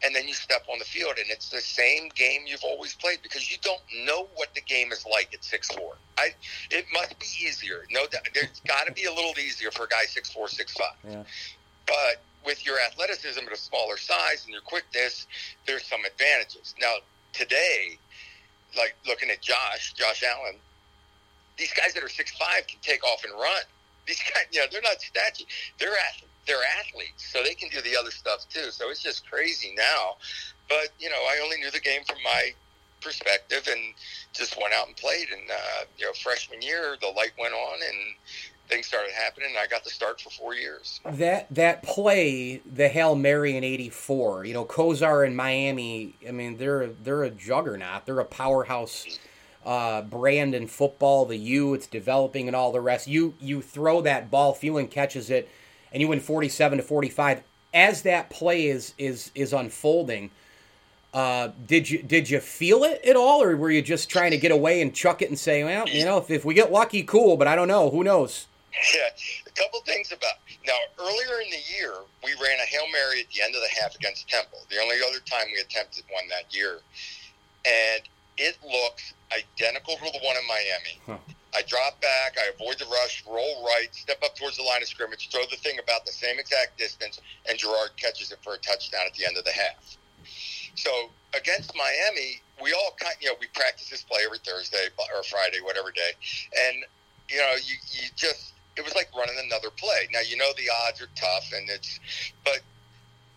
and 0.02 0.14
then 0.14 0.26
you 0.26 0.34
step 0.34 0.64
on 0.72 0.78
the 0.78 0.84
field 0.84 1.14
and 1.18 1.30
it's 1.30 1.50
the 1.50 1.60
same 1.60 2.08
game 2.14 2.42
you've 2.46 2.64
always 2.64 2.94
played 2.94 3.18
because 3.22 3.50
you 3.50 3.58
don't 3.62 3.82
know 4.06 4.28
what 4.34 4.54
the 4.54 4.60
game 4.62 4.92
is 4.92 5.04
like 5.10 5.32
at 5.34 5.44
six 5.44 5.68
four. 5.68 5.94
I 6.18 6.30
it 6.70 6.86
must 6.92 7.18
be 7.18 7.26
easier. 7.42 7.84
No, 7.90 8.06
there's 8.34 8.60
got 8.66 8.86
to 8.86 8.92
be 8.92 9.04
a 9.04 9.12
little 9.12 9.32
easier 9.38 9.70
for 9.70 9.84
a 9.84 9.88
guy 9.88 10.04
six 10.06 10.30
four 10.30 10.48
six 10.48 10.72
five. 10.72 10.96
Yeah. 11.08 11.22
But 11.86 12.22
with 12.44 12.64
your 12.64 12.76
athleticism 12.80 13.40
at 13.46 13.52
a 13.52 13.56
smaller 13.56 13.98
size 13.98 14.44
and 14.44 14.52
your 14.52 14.62
quickness, 14.62 15.26
there's 15.66 15.84
some 15.84 16.00
advantages. 16.04 16.74
Now 16.80 16.94
today, 17.32 17.98
like 18.76 18.96
looking 19.06 19.30
at 19.30 19.40
Josh, 19.42 19.92
Josh 19.94 20.22
Allen, 20.22 20.56
these 21.58 21.72
guys 21.74 21.92
that 21.94 22.02
are 22.02 22.08
six 22.08 22.30
five 22.38 22.66
can 22.66 22.78
take 22.80 23.04
off 23.04 23.24
and 23.24 23.32
run. 23.34 23.62
These 24.06 24.22
guys, 24.34 24.44
you 24.50 24.60
know, 24.60 24.66
they're 24.72 24.82
not 24.82 25.00
statue. 25.02 25.44
They're 25.78 25.96
athletes 26.08 26.29
they're 26.46 26.56
athletes, 26.78 27.30
so 27.32 27.42
they 27.42 27.54
can 27.54 27.68
do 27.70 27.80
the 27.82 27.96
other 27.96 28.10
stuff 28.10 28.48
too. 28.48 28.70
So 28.70 28.90
it's 28.90 29.02
just 29.02 29.28
crazy 29.30 29.74
now. 29.76 30.16
But 30.68 30.88
you 30.98 31.10
know, 31.10 31.16
I 31.16 31.40
only 31.42 31.58
knew 31.58 31.70
the 31.70 31.80
game 31.80 32.02
from 32.06 32.18
my 32.24 32.52
perspective 33.00 33.66
and 33.70 33.94
just 34.32 34.56
went 34.60 34.72
out 34.74 34.86
and 34.86 34.96
played. 34.96 35.28
And 35.30 35.50
uh, 35.50 35.84
you 35.98 36.06
know, 36.06 36.12
freshman 36.12 36.62
year, 36.62 36.96
the 37.00 37.08
light 37.08 37.32
went 37.38 37.54
on 37.54 37.78
and 37.86 38.14
things 38.68 38.86
started 38.86 39.12
happening. 39.12 39.50
And 39.50 39.58
I 39.58 39.66
got 39.66 39.84
the 39.84 39.90
start 39.90 40.20
for 40.20 40.30
four 40.30 40.54
years. 40.54 41.00
That 41.04 41.52
that 41.54 41.82
play, 41.82 42.62
the 42.72 42.88
hail 42.88 43.14
mary 43.14 43.56
in 43.56 43.64
'84. 43.64 44.44
You 44.44 44.54
know, 44.54 44.64
Kosar 44.64 45.26
in 45.26 45.34
Miami. 45.34 46.14
I 46.26 46.30
mean, 46.30 46.56
they're 46.56 46.88
they're 46.88 47.24
a 47.24 47.30
juggernaut. 47.30 48.06
They're 48.06 48.20
a 48.20 48.24
powerhouse. 48.24 49.18
Uh, 49.62 50.00
brand 50.00 50.54
in 50.54 50.66
football, 50.66 51.26
the 51.26 51.36
U, 51.36 51.74
it's 51.74 51.86
developing 51.86 52.46
and 52.46 52.56
all 52.56 52.72
the 52.72 52.80
rest. 52.80 53.06
You 53.06 53.34
you 53.38 53.60
throw 53.60 54.00
that 54.00 54.30
ball, 54.30 54.54
Phelan 54.54 54.88
catches 54.88 55.28
it, 55.28 55.50
and 55.92 56.00
you 56.00 56.08
win 56.08 56.20
47 56.20 56.78
to 56.78 56.84
45 56.84 57.42
as 57.72 58.02
that 58.02 58.30
play 58.30 58.66
is 58.66 58.94
is 58.98 59.30
is 59.34 59.52
unfolding 59.52 60.30
uh, 61.12 61.48
did 61.66 61.90
you 61.90 62.02
did 62.02 62.30
you 62.30 62.38
feel 62.38 62.84
it 62.84 63.00
at 63.04 63.16
all 63.16 63.42
or 63.42 63.56
were 63.56 63.70
you 63.70 63.82
just 63.82 64.08
trying 64.08 64.30
to 64.30 64.36
get 64.36 64.52
away 64.52 64.80
and 64.80 64.94
chuck 64.94 65.22
it 65.22 65.28
and 65.28 65.38
say 65.38 65.64
well 65.64 65.88
you 65.88 66.04
know 66.04 66.18
if, 66.18 66.30
if 66.30 66.44
we 66.44 66.54
get 66.54 66.70
lucky 66.70 67.02
cool 67.02 67.36
but 67.36 67.48
i 67.48 67.56
don't 67.56 67.68
know. 67.68 67.90
Who 67.90 68.04
knows? 68.04 68.46
Yeah 68.94 69.00
a 69.46 69.50
couple 69.50 69.80
things 69.80 70.12
about 70.12 70.34
now 70.66 70.78
earlier 70.98 71.40
in 71.44 71.50
the 71.50 71.62
year 71.76 71.94
we 72.22 72.30
ran 72.34 72.58
a 72.60 72.66
hail 72.66 72.86
mary 72.92 73.20
at 73.20 73.26
the 73.34 73.42
end 73.42 73.54
of 73.54 73.60
the 73.60 73.80
half 73.80 73.94
against 73.96 74.28
temple 74.28 74.60
the 74.70 74.78
only 74.80 74.96
other 75.08 75.18
time 75.28 75.46
we 75.52 75.60
attempted 75.60 76.04
one 76.10 76.28
that 76.28 76.54
year. 76.54 76.78
And 77.66 78.02
it 78.38 78.56
looks 78.64 79.12
identical 79.32 79.96
to 79.96 80.04
the 80.04 80.20
one 80.24 80.36
in 80.36 80.46
miami. 80.48 80.94
Huh. 81.06 81.34
I 81.54 81.62
drop 81.62 82.00
back, 82.00 82.36
I 82.38 82.50
avoid 82.54 82.78
the 82.78 82.86
rush, 82.86 83.24
roll 83.26 83.64
right, 83.64 83.88
step 83.92 84.22
up 84.24 84.36
towards 84.36 84.56
the 84.56 84.62
line 84.62 84.82
of 84.82 84.88
scrimmage, 84.88 85.28
throw 85.30 85.42
the 85.50 85.56
thing 85.56 85.78
about 85.82 86.06
the 86.06 86.12
same 86.12 86.38
exact 86.38 86.78
distance, 86.78 87.20
and 87.48 87.58
Gerard 87.58 87.90
catches 87.96 88.30
it 88.30 88.38
for 88.42 88.54
a 88.54 88.58
touchdown 88.58 89.02
at 89.06 89.14
the 89.14 89.26
end 89.26 89.36
of 89.36 89.44
the 89.44 89.52
half. 89.52 89.96
So 90.76 91.10
against 91.34 91.74
Miami, 91.74 92.40
we 92.62 92.72
all 92.72 92.94
kind, 93.00 93.14
you 93.20 93.28
know, 93.28 93.34
we 93.40 93.48
practice 93.54 93.90
this 93.90 94.02
play 94.02 94.20
every 94.24 94.38
Thursday 94.38 94.88
or 94.98 95.22
Friday, 95.24 95.60
whatever 95.62 95.90
day, 95.90 96.12
and 96.68 96.84
you 97.28 97.38
know, 97.38 97.52
you 97.64 97.74
you 97.90 98.08
just 98.16 98.52
it 98.76 98.84
was 98.84 98.94
like 98.94 99.08
running 99.16 99.36
another 99.44 99.70
play. 99.70 100.08
Now 100.12 100.20
you 100.20 100.36
know 100.36 100.50
the 100.56 100.70
odds 100.86 101.00
are 101.00 101.08
tough, 101.14 101.52
and 101.54 101.68
it's, 101.68 102.00
but 102.44 102.60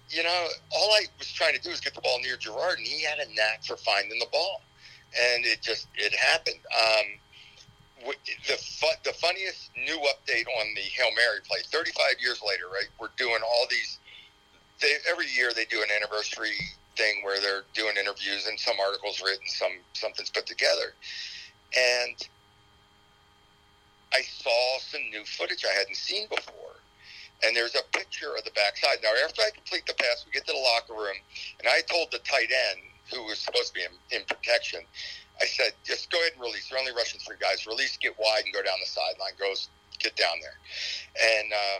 you 0.09 0.23
know, 0.23 0.47
all 0.71 0.91
I 0.93 1.05
was 1.17 1.31
trying 1.31 1.55
to 1.55 1.61
do 1.61 1.69
was 1.69 1.79
get 1.79 1.93
the 1.93 2.01
ball 2.01 2.19
near 2.21 2.37
Gerard, 2.37 2.77
and 2.77 2.87
he 2.87 3.03
had 3.03 3.19
a 3.19 3.33
knack 3.33 3.63
for 3.65 3.77
finding 3.77 4.19
the 4.19 4.27
ball, 4.31 4.61
and 5.33 5.45
it 5.45 5.61
just 5.61 5.87
it 5.95 6.13
happened. 6.13 6.59
Um, 6.75 7.05
the 8.47 8.57
fu- 8.57 9.01
the 9.03 9.13
funniest 9.13 9.71
new 9.77 9.97
update 9.97 10.47
on 10.61 10.67
the 10.75 10.81
Hail 10.81 11.09
Mary 11.15 11.39
play. 11.47 11.59
Thirty 11.71 11.91
five 11.91 12.15
years 12.21 12.41
later, 12.47 12.65
right? 12.71 12.89
We're 12.99 13.13
doing 13.17 13.39
all 13.43 13.67
these. 13.69 13.99
They, 14.81 14.95
every 15.09 15.27
year 15.35 15.51
they 15.55 15.65
do 15.65 15.81
an 15.81 15.89
anniversary 15.95 16.57
thing 16.97 17.21
where 17.23 17.39
they're 17.41 17.63
doing 17.73 17.95
interviews 17.97 18.47
and 18.47 18.59
some 18.59 18.75
articles 18.79 19.21
written, 19.23 19.47
some 19.47 19.73
something's 19.93 20.29
put 20.29 20.45
together, 20.45 20.93
and 21.77 22.17
I 24.13 24.21
saw 24.21 24.79
some 24.79 25.01
new 25.11 25.25
footage 25.25 25.65
I 25.65 25.73
hadn't 25.77 25.97
seen 25.97 26.27
before. 26.29 26.77
And 27.45 27.55
there's 27.55 27.75
a 27.75 27.83
picture 27.97 28.35
of 28.37 28.43
the 28.45 28.51
backside. 28.51 28.97
Now, 29.03 29.11
after 29.25 29.41
I 29.41 29.49
complete 29.53 29.85
the 29.85 29.93
pass, 29.95 30.25
we 30.25 30.31
get 30.31 30.45
to 30.47 30.53
the 30.53 30.59
locker 30.59 30.93
room, 30.93 31.17
and 31.59 31.67
I 31.67 31.81
told 31.91 32.09
the 32.11 32.19
tight 32.19 32.49
end, 32.71 32.81
who 33.11 33.23
was 33.25 33.39
supposed 33.39 33.69
to 33.69 33.73
be 33.73 33.81
in, 33.83 34.19
in 34.19 34.25
protection, 34.25 34.81
I 35.43 35.45
said, 35.45 35.73
just 35.83 36.09
go 36.09 36.19
ahead 36.19 36.31
and 36.33 36.41
release. 36.41 36.69
They're 36.69 36.79
only 36.79 36.93
rushing 36.95 37.19
three 37.19 37.35
guys. 37.35 37.67
Release, 37.67 37.97
get 37.97 38.15
wide, 38.17 38.45
and 38.45 38.53
go 38.53 38.63
down 38.63 38.79
the 38.79 38.87
sideline. 38.87 39.35
Goes, 39.37 39.67
get 39.99 40.15
down 40.15 40.39
there. 40.39 40.55
And 41.19 41.51
uh, 41.51 41.79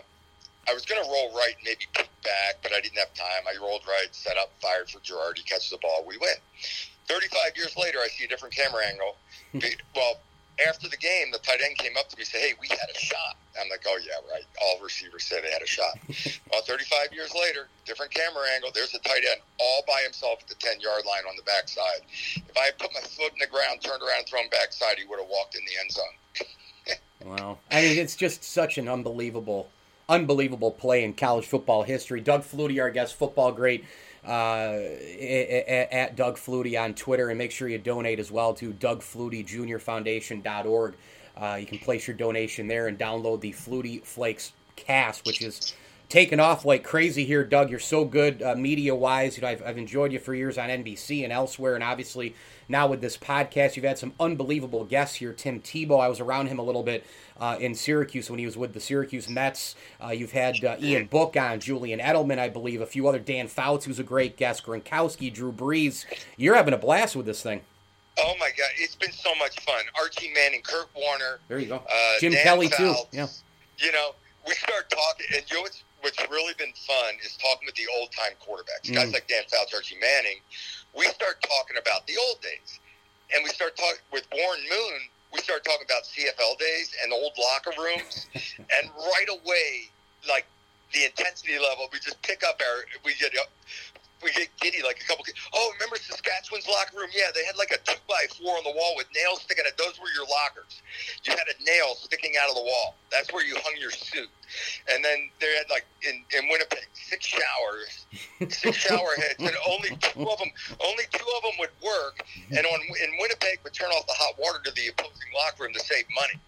I 0.68 0.74
was 0.74 0.84
going 0.84 1.02
to 1.02 1.08
roll 1.08 1.32
right, 1.32 1.56
maybe 1.64 1.88
peek 1.96 2.12
back, 2.22 2.60
but 2.62 2.76
I 2.76 2.80
didn't 2.84 2.98
have 2.98 3.14
time. 3.14 3.48
I 3.48 3.56
rolled 3.56 3.88
right, 3.88 4.12
set 4.12 4.36
up, 4.36 4.52
fired 4.60 4.90
for 4.90 5.00
Gerard. 5.00 5.38
He 5.38 5.44
catches 5.44 5.70
the 5.70 5.78
ball. 5.80 6.04
We 6.06 6.18
win. 6.18 6.36
35 7.08 7.56
years 7.56 7.74
later, 7.76 7.98
I 8.04 8.08
see 8.08 8.24
a 8.24 8.28
different 8.28 8.54
camera 8.54 8.84
angle. 8.84 9.16
well, 9.96 10.20
after 10.68 10.88
the 10.88 10.96
game, 10.96 11.30
the 11.32 11.38
tight 11.38 11.60
end 11.64 11.76
came 11.78 11.96
up 11.98 12.08
to 12.08 12.16
me 12.16 12.22
and 12.22 12.28
said, 12.28 12.40
Hey, 12.40 12.52
we 12.60 12.68
had 12.68 12.88
a 12.90 12.98
shot. 12.98 13.36
I'm 13.60 13.68
like, 13.70 13.84
Oh, 13.86 13.98
yeah, 14.02 14.20
right. 14.30 14.44
All 14.62 14.78
receivers 14.82 15.24
say 15.24 15.40
they 15.40 15.50
had 15.50 15.62
a 15.62 15.66
shot. 15.66 15.98
well, 16.50 16.62
35 16.62 17.12
years 17.12 17.34
later, 17.34 17.68
different 17.84 18.12
camera 18.12 18.42
angle. 18.54 18.70
There's 18.74 18.94
a 18.94 19.00
tight 19.00 19.24
end 19.30 19.40
all 19.58 19.82
by 19.86 20.00
himself 20.04 20.40
at 20.42 20.48
the 20.48 20.54
10 20.56 20.80
yard 20.80 21.02
line 21.06 21.24
on 21.28 21.36
the 21.36 21.42
backside. 21.42 22.06
If 22.36 22.56
I 22.56 22.66
had 22.66 22.78
put 22.78 22.90
my 22.94 23.00
foot 23.00 23.32
in 23.32 23.38
the 23.40 23.46
ground, 23.46 23.80
turned 23.80 24.02
around, 24.02 24.18
and 24.18 24.26
thrown 24.28 24.48
backside, 24.50 24.98
he 24.98 25.06
would 25.06 25.18
have 25.18 25.28
walked 25.28 25.56
in 25.56 25.62
the 25.64 25.80
end 25.80 25.90
zone. 25.92 27.38
wow. 27.38 27.58
I 27.70 27.82
mean, 27.82 27.98
it's 27.98 28.16
just 28.16 28.44
such 28.44 28.78
an 28.78 28.88
unbelievable, 28.88 29.68
unbelievable 30.08 30.70
play 30.70 31.04
in 31.04 31.14
college 31.14 31.46
football 31.46 31.82
history. 31.82 32.20
Doug 32.20 32.42
Flutie, 32.42 32.80
our 32.80 32.90
guest, 32.90 33.14
football 33.14 33.52
great 33.52 33.84
uh, 34.26 34.80
at 35.92 36.16
Doug 36.16 36.36
Flutie 36.36 36.80
on 36.80 36.94
Twitter, 36.94 37.28
and 37.28 37.36
make 37.38 37.50
sure 37.50 37.68
you 37.68 37.76
donate 37.78 38.18
as 38.18 38.30
well 38.30 38.54
to 38.54 38.72
DougFlutieJuniorFoundation.org. 38.72 40.94
Uh, 41.36 41.58
you 41.60 41.66
can 41.66 41.78
place 41.78 42.06
your 42.06 42.16
donation 42.16 42.68
there 42.68 42.86
and 42.86 42.98
download 42.98 43.40
the 43.40 43.52
Flutie 43.52 44.04
Flakes 44.04 44.52
cast, 44.76 45.26
which 45.26 45.42
is 45.42 45.74
taken 46.08 46.40
off 46.40 46.64
like 46.64 46.84
crazy 46.84 47.24
here, 47.24 47.44
Doug. 47.44 47.70
You're 47.70 47.78
so 47.78 48.04
good 48.04 48.42
uh, 48.42 48.54
media 48.54 48.94
wise. 48.94 49.36
You 49.36 49.42
know, 49.42 49.48
I've, 49.48 49.62
I've 49.64 49.78
enjoyed 49.78 50.12
you 50.12 50.18
for 50.18 50.34
years 50.34 50.58
on 50.58 50.68
NBC 50.68 51.24
and 51.24 51.32
elsewhere, 51.32 51.74
and 51.74 51.84
obviously 51.84 52.34
now 52.68 52.86
with 52.86 53.00
this 53.00 53.16
podcast, 53.16 53.76
you've 53.76 53.84
had 53.84 53.98
some 53.98 54.14
unbelievable 54.18 54.84
guests 54.84 55.16
here. 55.16 55.32
Tim 55.32 55.60
Tebow, 55.60 56.00
I 56.00 56.08
was 56.08 56.20
around 56.20 56.46
him 56.46 56.58
a 56.58 56.62
little 56.62 56.82
bit 56.82 57.04
uh, 57.38 57.56
in 57.60 57.74
Syracuse 57.74 58.30
when 58.30 58.38
he 58.38 58.46
was 58.46 58.56
with 58.56 58.72
the 58.72 58.80
Syracuse 58.80 59.28
Mets. 59.28 59.74
Uh, 60.02 60.08
you've 60.08 60.32
had 60.32 60.64
uh, 60.64 60.76
Ian 60.80 61.06
Book 61.06 61.36
on, 61.36 61.60
Julian 61.60 62.00
Edelman, 62.00 62.38
I 62.38 62.48
believe, 62.48 62.80
a 62.80 62.86
few 62.86 63.08
other 63.08 63.18
Dan 63.18 63.48
Fouts, 63.48 63.84
who's 63.84 63.98
a 63.98 64.04
great 64.04 64.36
guest, 64.36 64.64
Gronkowski, 64.64 65.32
Drew 65.32 65.52
Brees. 65.52 66.04
You're 66.36 66.54
having 66.54 66.74
a 66.74 66.78
blast 66.78 67.16
with 67.16 67.26
this 67.26 67.42
thing. 67.42 67.60
Oh 68.18 68.34
my 68.38 68.50
God, 68.56 68.70
it's 68.78 68.94
been 68.94 69.12
so 69.12 69.34
much 69.36 69.58
fun. 69.60 69.82
Archie 70.00 70.32
Manning, 70.32 70.62
Kurt 70.62 70.88
Warner. 70.94 71.40
There 71.48 71.58
you 71.58 71.66
go. 71.66 71.76
Uh, 71.76 72.18
Jim 72.20 72.32
Dan 72.32 72.44
Kelly 72.44 72.68
Fouts, 72.68 73.02
too. 73.02 73.16
Yeah. 73.16 73.26
You 73.78 73.92
know, 73.92 74.14
we 74.46 74.54
start 74.54 74.88
talking, 74.90 75.26
and 75.34 75.42
you 75.50 75.56
know 75.56 75.62
what's, 75.62 75.83
what's 76.04 76.20
really 76.28 76.52
been 76.60 76.76
fun 76.76 77.16
is 77.24 77.36
talking 77.40 77.64
with 77.64 77.74
the 77.74 77.88
old 77.98 78.12
time 78.12 78.36
quarterbacks, 78.36 78.92
mm. 78.92 78.94
guys 78.94 79.10
like 79.12 79.26
Dan 79.26 79.42
Fouts, 79.48 79.72
Archie 79.72 79.96
Manning. 79.96 80.38
We 80.92 81.08
start 81.10 81.42
talking 81.42 81.80
about 81.80 82.06
the 82.06 82.14
old 82.28 82.44
days, 82.44 82.78
and 83.34 83.42
we 83.42 83.50
start 83.50 83.74
talking 83.74 84.04
with 84.12 84.28
Warren 84.30 84.62
Moon 84.68 85.00
we 85.34 85.40
start 85.40 85.64
talking 85.64 85.84
about 85.84 86.06
CFL 86.06 86.56
days 86.58 86.94
and 87.02 87.12
old 87.12 87.34
locker 87.34 87.74
rooms, 87.76 88.26
and 88.58 88.84
right 88.94 89.28
away, 89.28 89.90
like 90.28 90.46
the 90.94 91.04
intensity 91.04 91.58
level, 91.58 91.90
we 91.92 91.98
just 91.98 92.22
pick 92.22 92.46
up 92.46 92.62
our 92.62 92.86
we 93.04 93.14
get 93.18 93.34
we 94.22 94.30
get 94.30 94.48
giddy 94.60 94.80
like 94.82 95.02
a 95.02 95.06
couple. 95.10 95.26
Oh, 95.52 95.70
remember 95.74 95.96
Saskatchewan's 95.96 96.68
locker 96.68 96.96
room? 96.96 97.10
Yeah, 97.12 97.34
they 97.34 97.44
had 97.44 97.58
like 97.58 97.74
a 97.74 97.78
two 97.82 97.98
by 98.08 98.24
four 98.38 98.56
on 98.56 98.64
the 98.64 98.70
wall 98.70 98.94
with 98.96 99.10
nails 99.12 99.42
sticking 99.42 99.64
out. 99.66 99.76
Those 99.76 99.98
were 99.98 100.08
your 100.14 100.24
lockers. 100.30 100.80
You 101.24 101.34
had 101.34 101.50
a 101.50 101.58
nail 101.66 101.98
sticking 101.98 102.32
out 102.40 102.48
of 102.48 102.54
the 102.54 102.62
wall. 102.62 102.94
That's 103.10 103.32
where 103.34 103.44
you 103.44 103.56
hung 103.58 103.74
your 103.76 103.90
suit. 103.90 104.30
And 104.92 105.04
then 105.04 105.30
they 105.40 105.50
had 105.56 105.68
like 105.70 105.86
in, 106.02 106.22
in 106.36 106.48
Winnipeg 106.48 106.86
six 106.92 107.26
showers, 107.26 108.06
six 108.48 108.76
shower 108.76 109.14
heads, 109.16 109.40
and 109.40 109.56
only 109.68 109.90
two 110.00 110.28
of 110.28 110.38
them 110.38 110.50
only 110.80 111.04
two 111.12 111.26
of 111.36 111.42
them 111.42 111.56
would 111.60 111.74
work. 111.82 112.24
And 112.50 112.66
on 112.66 112.80
in 113.02 113.10
Winnipeg 113.20 113.60
would 113.64 113.72
turn 113.74 113.90
off 113.90 114.06
the 114.06 114.16
hot 114.16 114.34
water 114.38 114.58
to 114.64 114.70
the 114.72 114.88
opposing 114.88 115.30
locker 115.34 115.64
room 115.64 115.72
to 115.72 115.80
save 115.80 116.04
money. 116.14 116.40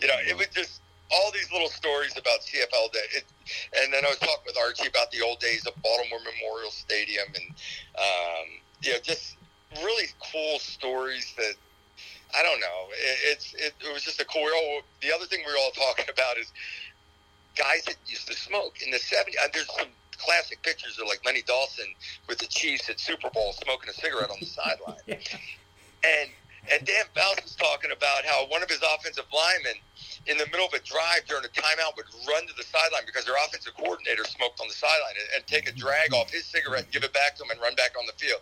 You 0.00 0.08
know, 0.08 0.18
it 0.26 0.36
was 0.36 0.48
just 0.48 0.80
all 1.10 1.30
these 1.32 1.50
little 1.52 1.68
stories 1.68 2.12
about 2.12 2.40
CFL 2.40 2.92
day. 2.92 3.06
It, 3.16 3.24
and 3.80 3.92
then 3.92 4.04
I 4.04 4.08
was 4.08 4.18
talking 4.18 4.44
with 4.46 4.58
Archie 4.58 4.88
about 4.88 5.10
the 5.10 5.22
old 5.22 5.40
days 5.40 5.66
of 5.66 5.74
Baltimore 5.82 6.20
Memorial 6.20 6.70
Stadium, 6.70 7.26
and 7.34 7.48
um, 7.96 8.46
you 8.82 8.92
know, 8.92 8.98
just 9.02 9.36
really 9.82 10.08
cool 10.32 10.58
stories 10.58 11.34
that 11.36 11.54
I 12.38 12.42
don't 12.42 12.60
know. 12.60 12.80
It, 12.92 13.18
it's 13.32 13.54
it, 13.54 13.74
it 13.80 13.92
was 13.92 14.02
just 14.04 14.20
a 14.20 14.24
cool. 14.26 14.44
Oh, 14.44 14.80
the 15.00 15.14
other 15.14 15.24
thing 15.26 15.40
we 15.46 15.52
were 15.52 15.58
all 15.58 15.72
talking 15.72 16.06
about 16.12 16.36
is 16.38 16.52
guys 17.58 17.84
that 17.84 17.96
used 18.06 18.28
to 18.28 18.34
smoke 18.34 18.78
in 18.84 18.90
the 18.90 18.98
'70s. 18.98 19.34
Uh, 19.42 19.48
there's 19.52 19.68
some 19.76 19.88
classic 20.16 20.62
pictures 20.62 20.98
of 20.98 21.06
like 21.06 21.24
Lenny 21.24 21.42
Dawson 21.42 21.86
with 22.28 22.38
the 22.38 22.46
Chiefs 22.46 22.88
at 22.88 22.98
Super 22.98 23.30
Bowl 23.30 23.52
smoking 23.52 23.90
a 23.90 23.92
cigarette 23.92 24.30
on 24.30 24.38
the 24.40 24.46
sideline, 24.46 25.02
and 25.08 26.30
and 26.70 26.84
Dan 26.84 27.04
Fouts 27.14 27.42
was 27.42 27.56
talking 27.56 27.90
about 27.92 28.24
how 28.24 28.46
one 28.46 28.62
of 28.62 28.68
his 28.68 28.82
offensive 28.94 29.24
linemen 29.32 29.80
in 30.26 30.36
the 30.36 30.44
middle 30.52 30.66
of 30.66 30.74
a 30.74 30.82
drive 30.84 31.24
during 31.26 31.44
a 31.44 31.48
timeout 31.48 31.96
would 31.96 32.06
run 32.28 32.46
to 32.46 32.54
the 32.56 32.62
sideline 32.62 33.02
because 33.06 33.24
their 33.24 33.36
offensive 33.46 33.72
coordinator 33.76 34.24
smoked 34.24 34.60
on 34.60 34.68
the 34.68 34.74
sideline 34.74 35.16
and, 35.16 35.28
and 35.40 35.46
take 35.46 35.68
a 35.68 35.72
drag 35.72 36.12
off 36.12 36.30
his 36.30 36.44
cigarette 36.44 36.84
and 36.84 36.92
give 36.92 37.04
it 37.04 37.12
back 37.12 37.36
to 37.36 37.44
him 37.44 37.50
and 37.50 37.60
run 37.60 37.74
back 37.74 37.96
on 37.98 38.04
the 38.04 38.12
field. 38.20 38.40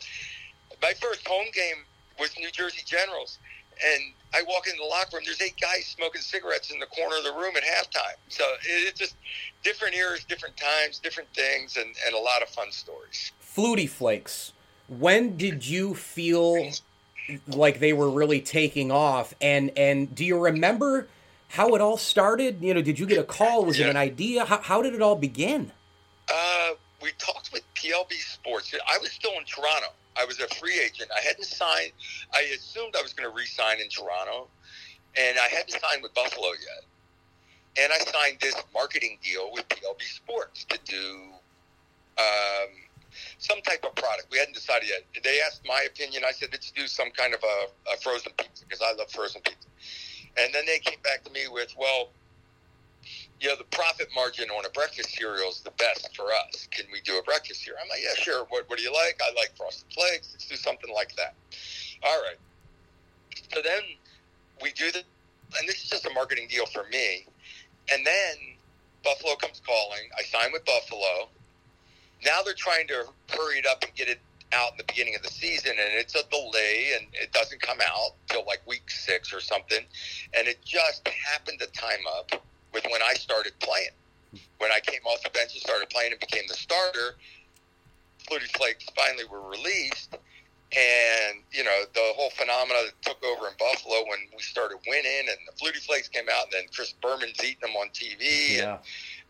My 0.82 0.92
first 0.99 1.26
home 1.26 1.46
game 1.54 1.87
was 2.18 2.35
New 2.38 2.50
Jersey 2.50 2.82
Generals, 2.85 3.38
and 3.85 4.12
I 4.35 4.42
walk 4.49 4.66
into 4.66 4.78
the 4.78 4.85
locker 4.85 5.16
room. 5.16 5.23
There's 5.25 5.40
eight 5.40 5.56
guys 5.61 5.87
smoking 5.87 6.21
cigarettes 6.21 6.71
in 6.71 6.78
the 6.78 6.87
corner 6.87 7.16
of 7.16 7.25
the 7.25 7.33
room 7.33 7.56
at 7.56 7.62
halftime. 7.62 8.16
So 8.28 8.45
it's 8.62 8.99
just 8.99 9.16
different 9.62 9.95
eras, 9.95 10.25
different 10.25 10.56
times, 10.56 10.99
different 10.99 11.28
things, 11.35 11.76
and, 11.76 11.95
and 12.04 12.14
a 12.14 12.18
lot 12.18 12.42
of 12.42 12.49
fun 12.49 12.71
stories. 12.71 13.33
Flutie 13.42 13.88
Flakes. 13.88 14.52
When 14.88 15.37
did 15.37 15.66
you 15.66 15.95
feel 15.95 16.71
like 17.49 17.80
they 17.80 17.92
were 17.92 18.11
really 18.11 18.40
taking 18.40 18.92
off? 18.92 19.35
And 19.40 19.73
and 19.76 20.14
do 20.14 20.25
you 20.25 20.38
remember 20.38 21.09
how 21.49 21.75
it 21.75 21.80
all 21.80 21.97
started? 21.97 22.59
You 22.61 22.75
know, 22.75 22.83
did 22.83 22.99
you 22.99 23.06
get 23.06 23.18
a 23.18 23.25
call? 23.25 23.64
Was 23.64 23.78
yeah. 23.78 23.87
it 23.87 23.90
an 23.90 23.97
idea? 23.97 24.45
How, 24.45 24.61
how 24.61 24.83
did 24.83 24.95
it 24.95 25.02
all 25.02 25.16
begin? 25.16 25.73
Uh, 26.33 26.71
we 27.02 27.12
talked 27.18 27.52
with 27.52 27.62
PLB 27.75 28.12
Sports. 28.12 28.75
I 28.88 28.99
was 28.99 29.11
still 29.12 29.33
in 29.38 29.45
Toronto. 29.45 29.88
I 30.18 30.25
was 30.25 30.40
a 30.40 30.49
free 30.54 30.78
agent. 30.78 31.11
I 31.16 31.20
hadn't 31.20 31.44
signed. 31.44 31.92
I 32.35 32.42
assumed 32.54 32.94
I 32.99 33.02
was 33.02 33.12
going 33.12 33.28
to 33.28 33.35
re-sign 33.37 33.80
in 33.80 33.88
Toronto, 33.88 34.49
and 35.16 35.38
I 35.38 35.49
hadn't 35.49 35.70
signed 35.70 36.02
with 36.02 36.14
Buffalo 36.14 36.49
yet. 36.49 36.85
And 37.78 37.92
I 37.92 37.99
signed 37.99 38.38
this 38.40 38.54
marketing 38.73 39.18
deal 39.23 39.50
with 39.52 39.68
PLB 39.68 40.02
Sports 40.02 40.64
to 40.64 40.78
do 40.85 41.30
um, 42.18 42.70
some 43.38 43.61
type 43.62 43.85
of 43.85 43.94
product. 43.94 44.28
We 44.30 44.38
hadn't 44.38 44.54
decided 44.54 44.88
yet. 44.88 45.04
They 45.23 45.40
asked 45.40 45.62
my 45.66 45.87
opinion. 45.87 46.23
I 46.26 46.32
said, 46.32 46.49
let's 46.52 46.70
do 46.70 46.87
some 46.87 47.11
kind 47.11 47.35
of 47.35 47.42
a, 47.42 47.92
a 47.92 47.96
frozen 47.99 48.32
pizza 48.38 48.64
because 48.64 48.82
I 48.82 48.92
love 48.96 49.11
frozen 49.11 49.42
pizza. 49.42 49.68
And 50.38 50.54
then 50.54 50.64
they 50.66 50.78
came 50.78 51.00
back 51.02 51.25
to 51.25 51.30
me 51.30 51.49
with, 51.50 51.75
well, 51.78 52.11
you 53.41 53.49
know, 53.49 53.57
the 53.57 53.65
profit 53.65 54.09
margin 54.15 54.49
on 54.51 54.65
a 54.65 54.71
breakfast 54.71 55.11
cereal 55.17 55.51
is 55.51 55.61
the 55.61 55.73
best 55.73 56.17
for 56.17 56.27
us. 56.33 56.69
Can 56.71 56.87
we 56.93 57.01
do 57.03 57.19
a 57.19 57.23
breakfast 57.23 57.65
cereal? 57.65 57.81
I'm 57.83 57.89
like, 57.89 58.01
yeah, 58.03 58.23
sure. 58.23 58.47
What, 58.49 58.69
what 58.69 58.79
do 58.79 58.85
you 58.85 58.93
like? 58.93 59.21
I 59.23 59.33
like 59.35 59.57
Frosted 59.57 59.93
Flakes. 59.93 60.31
Let's 60.33 60.49
do 60.49 60.57
something 60.57 60.93
like 60.95 61.15
that. 61.17 61.35
All 62.03 62.21
right. 62.23 62.39
So 63.53 63.61
then 63.63 63.83
we 64.63 64.73
do 64.73 64.91
the, 64.91 65.03
and 65.59 65.69
this 65.69 65.85
is 65.85 65.91
just 65.91 66.07
a 66.07 66.11
marketing 66.11 66.49
deal 66.49 66.67
for 66.67 66.85
me. 66.91 67.27
And 67.93 68.05
then 68.07 68.35
Buffalo 69.05 69.37
comes 69.37 69.61
calling. 69.65 70.09
I 70.19 70.23
sign 70.23 70.51
with 70.53 70.65
Buffalo. 70.65 71.29
Now 72.25 72.43
they're 72.45 72.55
trying 72.55 72.89
to 72.89 73.05
hurry 73.31 73.59
it 73.59 73.67
up 73.67 73.83
and 73.83 73.95
get 73.95 74.09
it 74.09 74.19
out 74.53 74.73
in 74.73 74.79
the 74.79 74.85
beginning 74.85 75.15
of 75.15 75.23
the 75.23 75.31
season, 75.31 75.73
and 75.73 75.95
it's 75.95 76.15
a 76.15 76.23
delay, 76.31 76.93
and 76.97 77.07
it 77.13 77.33
doesn't 77.33 77.61
come 77.61 77.79
out 77.81 78.13
till 78.29 78.45
like 78.47 78.67
week 78.67 78.89
six 78.89 79.33
or 79.33 79.41
something. 79.41 79.81
And 80.37 80.49
it 80.49 80.65
just 80.65 81.07
happened 81.09 81.59
to 81.61 81.67
time 81.69 82.05
up 82.19 82.43
with 82.76 82.92
when 82.92 83.02
I 83.02 83.14
started 83.14 83.52
playing. 83.61 83.97
When 84.59 84.71
I 84.71 84.80
came 84.80 85.00
off 85.06 85.23
the 85.23 85.30
bench 85.30 85.52
and 85.54 85.62
started 85.62 85.88
playing 85.88 86.12
and 86.12 86.21
became 86.21 86.45
the 86.47 86.54
starter, 86.54 87.16
Flutie 88.28 88.54
Flakes 88.56 88.85
finally 88.95 89.25
were 89.25 89.49
released. 89.49 90.18
And, 90.76 91.40
you 91.52 91.64
know, 91.64 91.85
the 91.95 92.12
whole 92.16 92.30
phenomena 92.30 92.80
that 92.85 93.00
took 93.00 93.25
over 93.25 93.49
in 93.49 93.54
Buffalo 93.59 94.04
when 94.09 94.18
we 94.37 94.42
started 94.42 94.78
winning 94.87 95.28
and 95.30 95.38
the 95.47 95.54
Flutie 95.56 95.85
Flakes 95.87 96.09
came 96.09 96.26
out 96.28 96.45
and 96.45 96.52
then 96.52 96.62
Chris 96.75 96.92
Berman's 97.00 97.42
eating 97.42 97.62
them 97.62 97.76
on 97.76 97.88
TV. 97.90 98.56
Yeah. 98.56 98.73
And, 98.73 98.78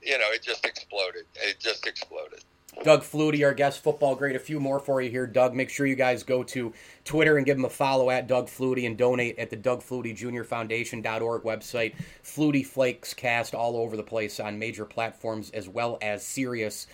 you 0.03 0.19
know, 0.19 0.27
it 0.33 0.43
just 0.43 0.65
exploded. 0.65 1.27
It 1.37 1.61
just 1.61 1.87
exploded. 1.87 2.43
Doug 2.83 3.03
Flutie, 3.03 3.45
our 3.45 3.55
guest 3.55 3.83
football 3.83 4.15
great. 4.15 4.37
A 4.37 4.39
few 4.39 4.61
more 4.61 4.79
for 4.79 5.01
you 5.01 5.11
here, 5.11 5.27
Doug. 5.27 5.55
Make 5.55 5.71
sure 5.71 5.87
you 5.87 5.97
guys 5.97 6.23
go 6.23 6.43
to 6.45 6.73
Twitter 7.05 7.37
and 7.37 7.47
give 7.47 7.57
him 7.57 7.65
a 7.65 7.71
follow 7.71 8.11
at 8.11 8.27
Doug 8.27 8.49
Flutie 8.49 8.87
and 8.87 8.97
donate 8.97 9.39
at 9.39 9.51
the 9.51 9.57
Doug 9.57 9.81
Flutie 9.81 10.15
Jr. 10.15 10.43
Foundation.org 10.43 11.43
website. 11.43 11.95
Flutie 12.23 12.67
Flakes 12.67 13.15
cast 13.15 13.55
all 13.55 13.77
over 13.77 13.97
the 13.97 14.03
place 14.03 14.39
on 14.39 14.59
major 14.59 14.85
platforms 14.85 15.51
as 15.51 15.69
well 15.69 15.99
as 16.03 16.25
Sirius 16.25 16.87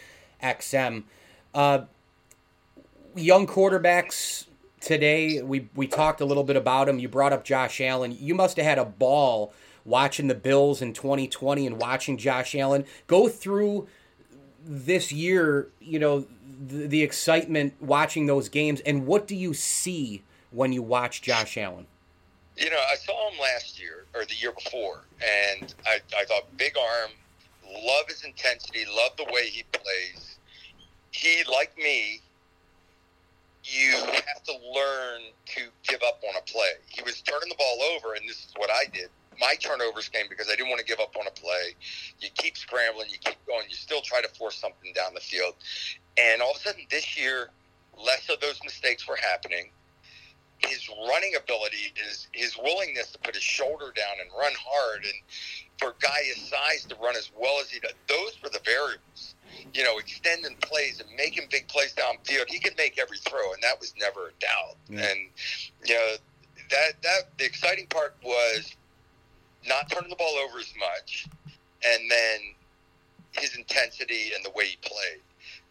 XM. 0.43 1.05
Uh, 1.55 1.83
young 3.17 3.47
quarterbacks 3.47 4.47
today, 4.81 5.43
we, 5.43 5.69
we 5.75 5.87
talked 5.87 6.21
a 6.21 6.25
little 6.25 6.45
bit 6.45 6.57
about 6.57 6.89
him. 6.89 7.01
You 7.01 7.09
brought 7.09 7.33
up 7.33 7.45
Josh 7.45 7.81
Allen. 7.81 8.17
You 8.19 8.35
must 8.35 8.57
have 8.57 8.67
had 8.67 8.79
a 8.79 8.85
ball 8.85 9.53
watching 9.85 10.29
the 10.29 10.35
Bills 10.35 10.81
in 10.81 10.93
2020 10.93 11.67
and 11.67 11.81
watching 11.81 12.17
Josh 12.17 12.55
Allen 12.55 12.85
go 13.09 13.29
through– 13.29 13.89
this 14.65 15.13
year, 15.13 15.69
you 15.81 15.99
know, 15.99 16.27
the, 16.67 16.87
the, 16.87 17.03
excitement 17.03 17.75
watching 17.81 18.27
those 18.27 18.49
games, 18.49 18.81
and 18.81 19.07
what 19.07 19.27
do 19.27 19.35
you 19.35 19.55
see 19.55 20.23
when 20.51 20.73
you 20.73 20.83
watch 20.83 21.23
Josh 21.23 21.57
Allen? 21.57 21.87
You 22.57 22.71
know, 22.71 22.81
I 22.91 22.97
saw 22.97 23.31
him 23.31 23.39
last 23.41 23.81
year 23.81 24.05
or 24.15 24.25
the 24.25 24.35
year 24.35 24.53
before, 24.53 25.05
and 25.21 25.75
I, 25.87 25.99
I 26.17 26.25
thought 26.25 26.57
big 26.57 26.77
arm, 26.77 27.11
love 27.65 28.07
his 28.09 28.25
intensity, 28.25 28.85
love 28.95 29.17
the 29.17 29.25
way 29.33 29.49
he 29.49 29.65
plays. 29.73 30.39
He, 31.11 31.43
like 31.51 31.77
me, 31.77 32.21
you 33.65 33.93
have 33.93 34.43
to 34.45 34.53
learn 34.53 35.23
to 35.47 35.63
give 35.89 36.01
up 36.07 36.21
on 36.29 36.37
a 36.37 36.43
play. 36.51 36.73
He 36.89 37.03
was 37.03 37.21
turning 37.23 37.49
the 37.49 37.57
ball 37.57 37.79
over, 37.97 38.15
and 38.15 38.29
this 38.29 38.39
is 38.39 38.53
what 38.57 38.71
I 38.71 38.85
did 38.93 39.09
my 39.43 39.57
turnovers 39.57 40.09
came 40.09 40.27
because 40.29 40.47
I 40.49 40.55
didn't 40.55 40.69
want 40.69 40.79
to 40.79 40.87
give 40.87 41.01
up 41.01 41.17
on 41.19 41.27
a 41.27 41.31
play. 41.33 41.75
You 42.21 42.29
keep 42.37 42.57
scrambling, 42.57 43.09
you 43.11 43.19
keep 43.19 43.45
going, 43.47 43.65
you 43.69 43.75
still 43.75 44.01
try 44.01 44.23
to 44.23 44.29
force 44.29 44.57
something 44.57 44.93
down 44.95 45.15
the 45.15 45.21
field. 45.21 45.55
And 46.17 46.41
all 46.41 46.53
of 46.53 46.59
a 46.59 46.61
sudden 46.61 46.87
this 46.91 47.19
year, 47.19 47.51
less 47.99 48.29
of 48.31 48.41
those 48.41 48.61
mistakes 48.65 49.09
were 49.09 49.17
happening. 49.17 49.71
His 50.59 50.89
running 51.09 51.35
ability 51.37 51.93
is 52.09 52.29
his 52.33 52.57
willingness 52.57 53.11
to 53.11 53.19
put 53.19 53.35
his 53.35 53.43
shoulder 53.43 53.93
down 53.97 54.15
and 54.21 54.31
run 54.39 54.53
hard, 54.65 55.05
and 55.05 55.15
for 55.77 55.89
a 55.89 55.95
guy 56.01 56.23
his 56.23 56.49
size 56.49 56.85
to 56.89 56.95
run 57.03 57.17
as 57.17 57.33
well 57.37 57.59
as 57.61 57.69
he 57.69 57.81
does, 57.81 57.95
those 58.07 58.41
were 58.41 58.49
the 58.49 58.61
variables. 58.65 59.35
You 59.75 59.83
know, 59.83 59.99
extending 59.99 60.55
plays 60.61 61.01
and 61.01 61.09
making 61.17 61.49
big 61.51 61.67
plays 61.67 61.95
downfield. 61.95 62.45
He 62.49 62.61
could 62.61 62.77
make 62.77 62.97
every 62.97 63.19
throw, 63.19 63.53
and 63.53 63.63
that 63.65 63.81
was 63.81 63.93
never 63.99 64.29
a 64.29 64.33
doubt. 64.39 64.77
Yeah. 64.89 65.11
And 65.11 65.21
you 65.85 65.95
know, 65.95 66.13
that 66.71 66.93
that 67.03 67.37
the 67.39 67.45
exciting 67.45 67.89
part 67.89 68.15
was 68.23 68.77
not 69.67 69.91
turning 69.91 70.11
the 70.11 70.17
ball 70.17 70.35
over 70.47 70.59
as 70.59 70.73
much, 70.79 71.29
and 71.85 72.11
then 72.11 72.41
his 73.33 73.57
intensity 73.57 74.33
and 74.35 74.45
the 74.45 74.51
way 74.51 74.67
he 74.67 74.79
played. 74.83 75.21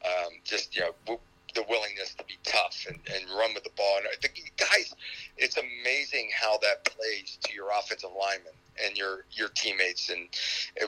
Um, 0.04 0.34
just 0.43 0.75
you 0.75 0.82
know, 0.82 1.19
the 1.53 1.63
willingness 1.69 2.13
to 2.15 2.23
be 2.25 2.37
tough 2.43 2.85
and, 2.87 2.97
and 3.13 3.29
run 3.37 3.53
with 3.53 3.63
the 3.63 3.71
ball. 3.75 3.97
And 3.97 4.07
the 4.21 4.29
guys, 4.57 4.93
it's 5.37 5.57
amazing 5.57 6.29
how 6.33 6.57
that 6.59 6.85
plays 6.85 7.37
to 7.43 7.53
your 7.53 7.69
offensive 7.77 8.09
linemen 8.17 8.53
and 8.83 8.97
your 8.97 9.25
your 9.31 9.49
teammates. 9.49 10.09
And 10.09 10.29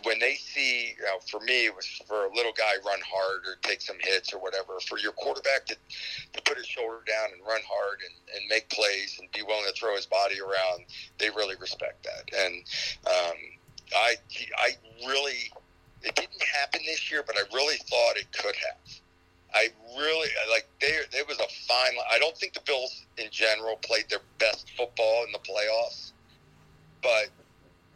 when 0.03 0.19
they 0.19 0.35
see, 0.35 0.95
you 0.97 1.03
know, 1.03 1.19
for 1.29 1.39
me, 1.41 1.65
it 1.65 1.75
was 1.75 1.85
for 2.07 2.25
a 2.25 2.33
little 2.33 2.53
guy 2.53 2.73
run 2.85 2.99
hard 3.05 3.41
or 3.45 3.57
take 3.61 3.81
some 3.81 3.97
hits 3.99 4.33
or 4.33 4.39
whatever. 4.39 4.79
For 4.87 4.97
your 4.97 5.11
quarterback 5.11 5.65
to, 5.67 5.75
to 5.75 6.41
put 6.43 6.57
his 6.57 6.65
shoulder 6.65 6.99
down 7.07 7.29
and 7.33 7.45
run 7.45 7.61
hard 7.67 7.99
and, 8.05 8.35
and 8.35 8.49
make 8.49 8.69
plays 8.69 9.17
and 9.19 9.29
be 9.31 9.43
willing 9.43 9.65
to 9.67 9.73
throw 9.73 9.95
his 9.95 10.05
body 10.05 10.39
around, 10.39 10.85
they 11.19 11.29
really 11.29 11.55
respect 11.59 12.05
that. 12.05 12.37
And 12.37 12.63
um, 13.07 13.37
I 13.95 14.15
I 14.57 14.69
really 15.07 15.51
it 16.03 16.15
didn't 16.15 16.43
happen 16.43 16.81
this 16.85 17.11
year, 17.11 17.23
but 17.25 17.37
I 17.37 17.43
really 17.53 17.77
thought 17.77 18.17
it 18.17 18.31
could 18.31 18.55
have. 18.55 19.02
I 19.53 19.69
really 19.97 20.29
like 20.49 20.67
there. 20.81 21.01
There 21.11 21.25
was 21.27 21.39
a 21.39 21.47
fine. 21.67 21.93
I 22.11 22.17
don't 22.19 22.35
think 22.35 22.53
the 22.53 22.61
Bills 22.65 23.05
in 23.17 23.27
general 23.31 23.75
played 23.77 24.05
their 24.09 24.21
best 24.39 24.71
football 24.75 25.25
in 25.25 25.31
the 25.31 25.39
playoffs, 25.39 26.11
but 27.01 27.29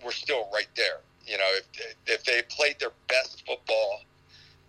we're 0.04 0.12
still 0.12 0.50
right 0.54 0.70
there. 0.76 1.00
You 1.26 1.38
know, 1.38 1.50
if 1.56 1.96
if 2.06 2.24
they 2.24 2.42
played 2.50 2.80
their 2.80 2.92
best 3.08 3.44
football, 3.46 4.02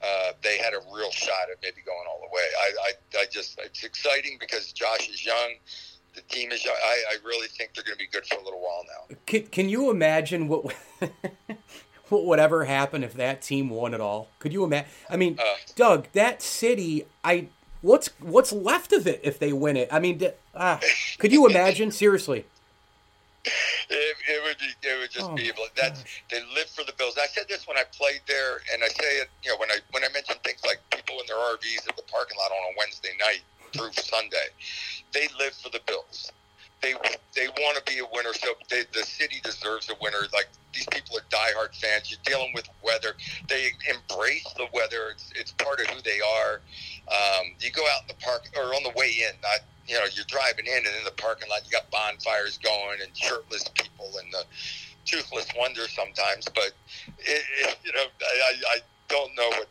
uh, 0.02 0.32
they 0.42 0.58
had 0.58 0.72
a 0.74 0.80
real 0.94 1.10
shot 1.10 1.50
at 1.50 1.58
maybe 1.62 1.82
going 1.84 2.06
all 2.08 2.20
the 2.20 2.34
way. 2.34 2.42
I, 2.60 3.18
I, 3.18 3.22
I 3.22 3.26
just 3.30 3.58
it's 3.58 3.84
exciting 3.84 4.38
because 4.40 4.72
Josh 4.72 5.08
is 5.08 5.24
young. 5.24 5.54
The 6.14 6.22
team 6.22 6.50
is 6.52 6.64
young. 6.64 6.74
I, 6.74 7.14
I 7.14 7.16
really 7.24 7.48
think 7.48 7.74
they're 7.74 7.84
going 7.84 7.98
to 7.98 8.04
be 8.04 8.10
good 8.10 8.26
for 8.26 8.36
a 8.36 8.44
little 8.44 8.60
while 8.60 8.84
now. 8.86 9.16
Can, 9.26 9.42
can 9.46 9.68
you 9.68 9.90
imagine 9.90 10.48
what 10.48 10.74
what 12.10 12.24
would 12.24 12.38
ever 12.38 12.64
happen 12.64 13.04
if 13.04 13.14
that 13.14 13.42
team 13.42 13.70
won 13.70 13.94
it 13.94 14.00
all? 14.00 14.28
Could 14.38 14.52
you 14.52 14.64
imagine? 14.64 14.90
I 15.10 15.16
mean, 15.16 15.38
uh, 15.38 15.54
Doug, 15.74 16.08
that 16.12 16.42
city. 16.42 17.06
I 17.24 17.48
what's 17.82 18.08
what's 18.20 18.52
left 18.52 18.92
of 18.92 19.06
it 19.06 19.20
if 19.22 19.38
they 19.38 19.52
win 19.52 19.76
it? 19.76 19.88
I 19.92 19.98
mean, 19.98 20.20
uh, 20.54 20.78
could 21.18 21.32
you 21.32 21.46
imagine? 21.46 21.90
Seriously. 21.90 22.44
It, 23.90 24.16
it, 24.28 24.42
would 24.42 24.56
it 24.82 25.00
would 25.00 25.10
just 25.10 25.30
oh 25.30 25.34
be 25.34 25.50
that 25.76 26.04
they 26.30 26.40
live 26.54 26.68
for 26.68 26.84
the 26.84 26.92
Bills. 26.98 27.16
I 27.16 27.26
said 27.28 27.44
this 27.48 27.66
when 27.66 27.78
I 27.78 27.84
played 27.92 28.20
there, 28.26 28.60
and 28.72 28.82
I 28.84 28.88
say 28.88 29.22
it, 29.22 29.28
you 29.42 29.50
know, 29.50 29.56
when 29.58 29.70
I 29.70 29.78
when 29.92 30.04
I 30.04 30.08
mention 30.12 30.36
things 30.44 30.60
like 30.66 30.80
people 30.90 31.20
in 31.20 31.26
their 31.26 31.36
RVs 31.36 31.88
at 31.88 31.96
the 31.96 32.02
parking 32.02 32.36
lot 32.36 32.50
on 32.50 32.74
a 32.74 32.76
Wednesday 32.76 33.12
night 33.18 33.40
through 33.72 33.92
Sunday, 33.92 34.48
they 35.14 35.28
live 35.38 35.54
for 35.54 35.70
the 35.70 35.80
Bills. 35.86 36.32
They 36.80 36.94
they 37.34 37.48
want 37.48 37.76
to 37.76 37.92
be 37.92 37.98
a 37.98 38.06
winner, 38.12 38.32
so 38.32 38.54
they, 38.70 38.84
the 38.92 39.02
city 39.02 39.40
deserves 39.42 39.90
a 39.90 39.94
winner. 40.00 40.20
Like 40.32 40.48
these 40.72 40.86
people 40.86 41.18
are 41.18 41.26
diehard 41.28 41.74
fans. 41.74 42.10
You're 42.10 42.20
dealing 42.22 42.52
with 42.54 42.68
weather. 42.84 43.14
They 43.48 43.70
embrace 43.90 44.46
the 44.56 44.66
weather. 44.72 45.10
It's, 45.10 45.32
it's 45.34 45.52
part 45.52 45.80
of 45.80 45.86
who 45.88 46.00
they 46.02 46.20
are. 46.20 46.60
Um, 47.08 47.54
you 47.58 47.72
go 47.72 47.82
out 47.94 48.02
in 48.02 48.08
the 48.08 48.22
park 48.22 48.48
or 48.56 48.74
on 48.74 48.84
the 48.84 48.92
way 48.94 49.10
in, 49.26 49.34
not 49.42 49.60
you 49.88 49.94
know, 49.94 50.04
you're 50.12 50.26
driving 50.28 50.66
in 50.66 50.76
and 50.76 50.94
in 50.98 51.04
the 51.04 51.16
parking 51.16 51.48
lot, 51.48 51.62
you 51.64 51.70
got 51.70 51.90
bonfires 51.90 52.58
going 52.58 53.00
and 53.02 53.16
shirtless 53.16 53.64
people 53.74 54.12
and 54.22 54.32
the 54.32 54.44
toothless 55.06 55.48
wonder 55.56 55.88
sometimes, 55.88 56.46
but 56.54 56.72
it, 57.18 57.42
it, 57.60 57.78
you 57.82 57.92
know, 57.92 58.04
I, 58.20 58.52
I 58.68 58.78
don't 59.08 59.34
know 59.34 59.48
what 59.48 59.68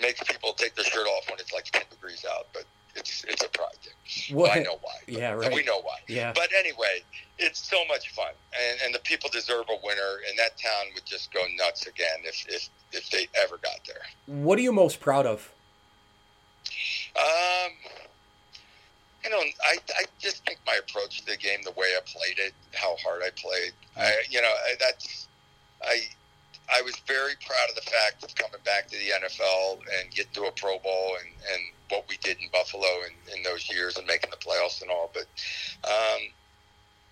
makes 0.00 0.22
people 0.24 0.54
take 0.54 0.74
their 0.74 0.84
shirt 0.84 1.06
off 1.06 1.28
when 1.28 1.38
it's 1.38 1.52
like 1.52 1.64
10 1.66 1.82
degrees 1.90 2.24
out, 2.28 2.48
but 2.54 2.64
it's 2.96 3.24
it's 3.24 3.44
a 3.44 3.48
project. 3.48 3.94
What? 4.30 4.56
I 4.56 4.60
know 4.60 4.78
why. 4.80 4.94
Yeah, 5.06 5.32
right. 5.32 5.52
We 5.52 5.64
know 5.64 5.80
why. 5.80 5.96
Yeah. 6.08 6.32
But 6.34 6.48
anyway, 6.56 7.02
it's 7.38 7.58
so 7.58 7.84
much 7.88 8.10
fun, 8.10 8.32
and, 8.52 8.80
and 8.84 8.94
the 8.94 9.00
people 9.00 9.30
deserve 9.30 9.64
a 9.68 9.76
winner, 9.84 10.20
and 10.28 10.38
that 10.38 10.58
town 10.58 10.92
would 10.94 11.04
just 11.06 11.32
go 11.32 11.40
nuts 11.56 11.86
again 11.86 12.18
if 12.24 12.46
if 12.48 12.68
if 12.92 13.10
they 13.10 13.28
ever 13.42 13.56
got 13.58 13.80
there. 13.86 14.02
What 14.26 14.58
are 14.58 14.62
you 14.62 14.72
most 14.72 15.00
proud 15.00 15.26
of? 15.26 15.52
Um, 17.16 17.72
you 19.24 19.30
know, 19.30 19.40
I 19.64 19.76
I 19.98 20.04
just 20.18 20.44
think 20.44 20.58
my 20.66 20.78
approach 20.86 21.20
to 21.20 21.26
the 21.26 21.36
game, 21.36 21.60
the 21.64 21.72
way 21.72 21.88
I 21.96 22.00
played 22.04 22.38
it, 22.38 22.52
how 22.74 22.96
hard 23.04 23.22
I 23.22 23.30
played. 23.30 23.72
I 23.96 24.12
you 24.30 24.40
know 24.40 24.52
that's 24.78 25.28
I 25.82 26.02
I 26.72 26.82
was 26.82 26.96
very 27.06 27.34
proud 27.44 27.68
of 27.68 27.74
the 27.74 27.90
fact 27.90 28.24
of 28.24 28.34
coming 28.34 28.60
back 28.64 28.88
to 28.88 28.96
the 28.96 29.10
NFL 29.20 29.80
and 29.98 30.10
getting 30.10 30.32
to 30.34 30.44
a 30.44 30.52
Pro 30.52 30.78
Bowl 30.78 31.16
and, 31.20 31.28
and 31.52 31.62
what 31.90 32.04
we 32.08 32.16
did 32.22 32.38
in 32.38 32.48
Buffalo 32.52 32.86
in, 33.06 33.36
in 33.36 33.42
those 33.42 33.70
years 33.70 33.96
and 33.96 34.06
making 34.06 34.30
the 34.30 34.36
playoffs 34.36 34.82
and 34.82 34.90
all. 34.90 35.10
But 35.12 35.26
um, 35.84 36.20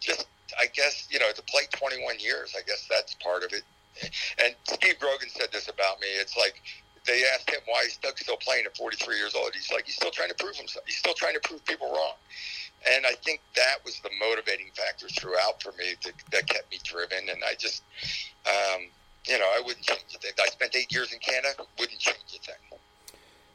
just, 0.00 0.26
I 0.58 0.66
guess, 0.72 1.08
you 1.10 1.18
know, 1.18 1.30
to 1.34 1.42
play 1.42 1.62
21 1.72 2.18
years, 2.18 2.54
I 2.56 2.62
guess 2.66 2.86
that's 2.88 3.14
part 3.14 3.42
of 3.42 3.52
it. 3.52 3.62
And 4.42 4.54
Steve 4.64 4.98
Grogan 4.98 5.28
said 5.28 5.48
this 5.52 5.68
about 5.68 6.00
me. 6.00 6.08
It's 6.18 6.36
like 6.36 6.60
they 7.06 7.22
asked 7.34 7.50
him 7.50 7.60
why 7.66 7.84
he's 7.84 7.98
still 8.16 8.36
playing 8.36 8.64
at 8.66 8.76
43 8.76 9.16
years 9.16 9.34
old. 9.34 9.50
He's 9.54 9.70
like, 9.72 9.86
he's 9.86 9.96
still 9.96 10.10
trying 10.10 10.28
to 10.28 10.34
prove 10.34 10.56
himself. 10.56 10.84
He's 10.86 10.96
still 10.96 11.14
trying 11.14 11.34
to 11.34 11.40
prove 11.40 11.64
people 11.64 11.90
wrong. 11.92 12.14
And 12.88 13.06
I 13.06 13.14
think 13.22 13.40
that 13.54 13.84
was 13.84 14.00
the 14.00 14.10
motivating 14.18 14.70
factor 14.74 15.08
throughout 15.08 15.62
for 15.62 15.72
me 15.72 15.94
to, 16.02 16.12
that 16.32 16.48
kept 16.48 16.70
me 16.70 16.78
driven. 16.82 17.28
And 17.28 17.42
I 17.44 17.54
just, 17.58 17.82
um, 18.46 18.88
you 19.26 19.38
know, 19.38 19.46
I 19.46 19.60
wouldn't 19.64 19.84
change 19.84 20.02
a 20.14 20.18
thing. 20.18 20.32
I 20.40 20.48
spent 20.48 20.74
eight 20.74 20.92
years 20.92 21.12
in 21.12 21.18
Canada, 21.20 21.62
wouldn't 21.78 21.98
change 21.98 22.18
a 22.34 22.38
thing. 22.38 22.71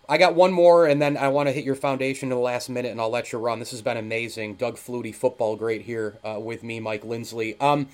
I 0.09 0.17
got 0.17 0.35
one 0.35 0.53
more, 0.53 0.85
and 0.85 1.01
then 1.01 1.17
I 1.17 1.27
want 1.27 1.49
to 1.49 1.53
hit 1.53 1.65
your 1.65 1.75
foundation 1.75 2.31
in 2.31 2.37
the 2.37 2.41
last 2.41 2.69
minute, 2.69 2.91
and 2.91 3.01
I'll 3.01 3.09
let 3.09 3.33
you 3.33 3.39
run. 3.39 3.59
This 3.59 3.71
has 3.71 3.81
been 3.81 3.97
amazing. 3.97 4.55
Doug 4.55 4.77
Flutie, 4.77 5.13
football 5.13 5.57
great 5.57 5.81
here 5.81 6.17
uh, 6.23 6.39
with 6.39 6.63
me, 6.63 6.79
Mike 6.79 7.03
Lindsley. 7.03 7.59
Um, 7.59 7.89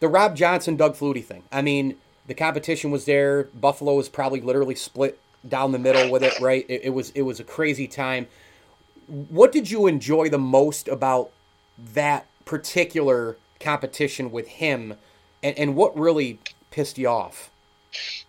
the 0.00 0.08
Rob 0.08 0.34
Johnson, 0.34 0.74
Doug 0.74 0.96
Flutie 0.96 1.24
thing. 1.24 1.44
I 1.52 1.62
mean, 1.62 1.96
the 2.26 2.34
competition 2.34 2.90
was 2.90 3.04
there. 3.04 3.44
Buffalo 3.54 3.94
was 3.94 4.08
probably 4.08 4.40
literally 4.40 4.74
split 4.74 5.20
down 5.48 5.72
the 5.72 5.78
middle 5.78 6.10
with 6.10 6.24
it, 6.24 6.38
right? 6.40 6.66
It, 6.68 6.82
it 6.84 6.90
was 6.90 7.10
it 7.10 7.22
was 7.22 7.38
a 7.38 7.44
crazy 7.44 7.86
time. 7.86 8.26
What 9.06 9.52
did 9.52 9.70
you 9.70 9.86
enjoy 9.86 10.30
the 10.30 10.38
most 10.38 10.88
about 10.88 11.30
that 11.78 12.26
particular 12.44 13.36
competition 13.60 14.32
with 14.32 14.48
him, 14.48 14.94
and, 15.42 15.56
and 15.56 15.76
what 15.76 15.96
really 15.96 16.40
pissed 16.70 16.98
you 16.98 17.08
off? 17.08 17.50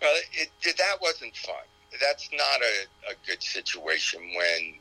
Well, 0.02 0.14
it, 0.34 0.52
it, 0.62 0.78
that 0.78 0.98
wasn't 1.02 1.36
fun. 1.36 1.56
That's 2.00 2.30
not 2.32 2.62
a, 2.62 3.12
a 3.12 3.16
good 3.28 3.42
situation 3.42 4.22
when 4.36 4.76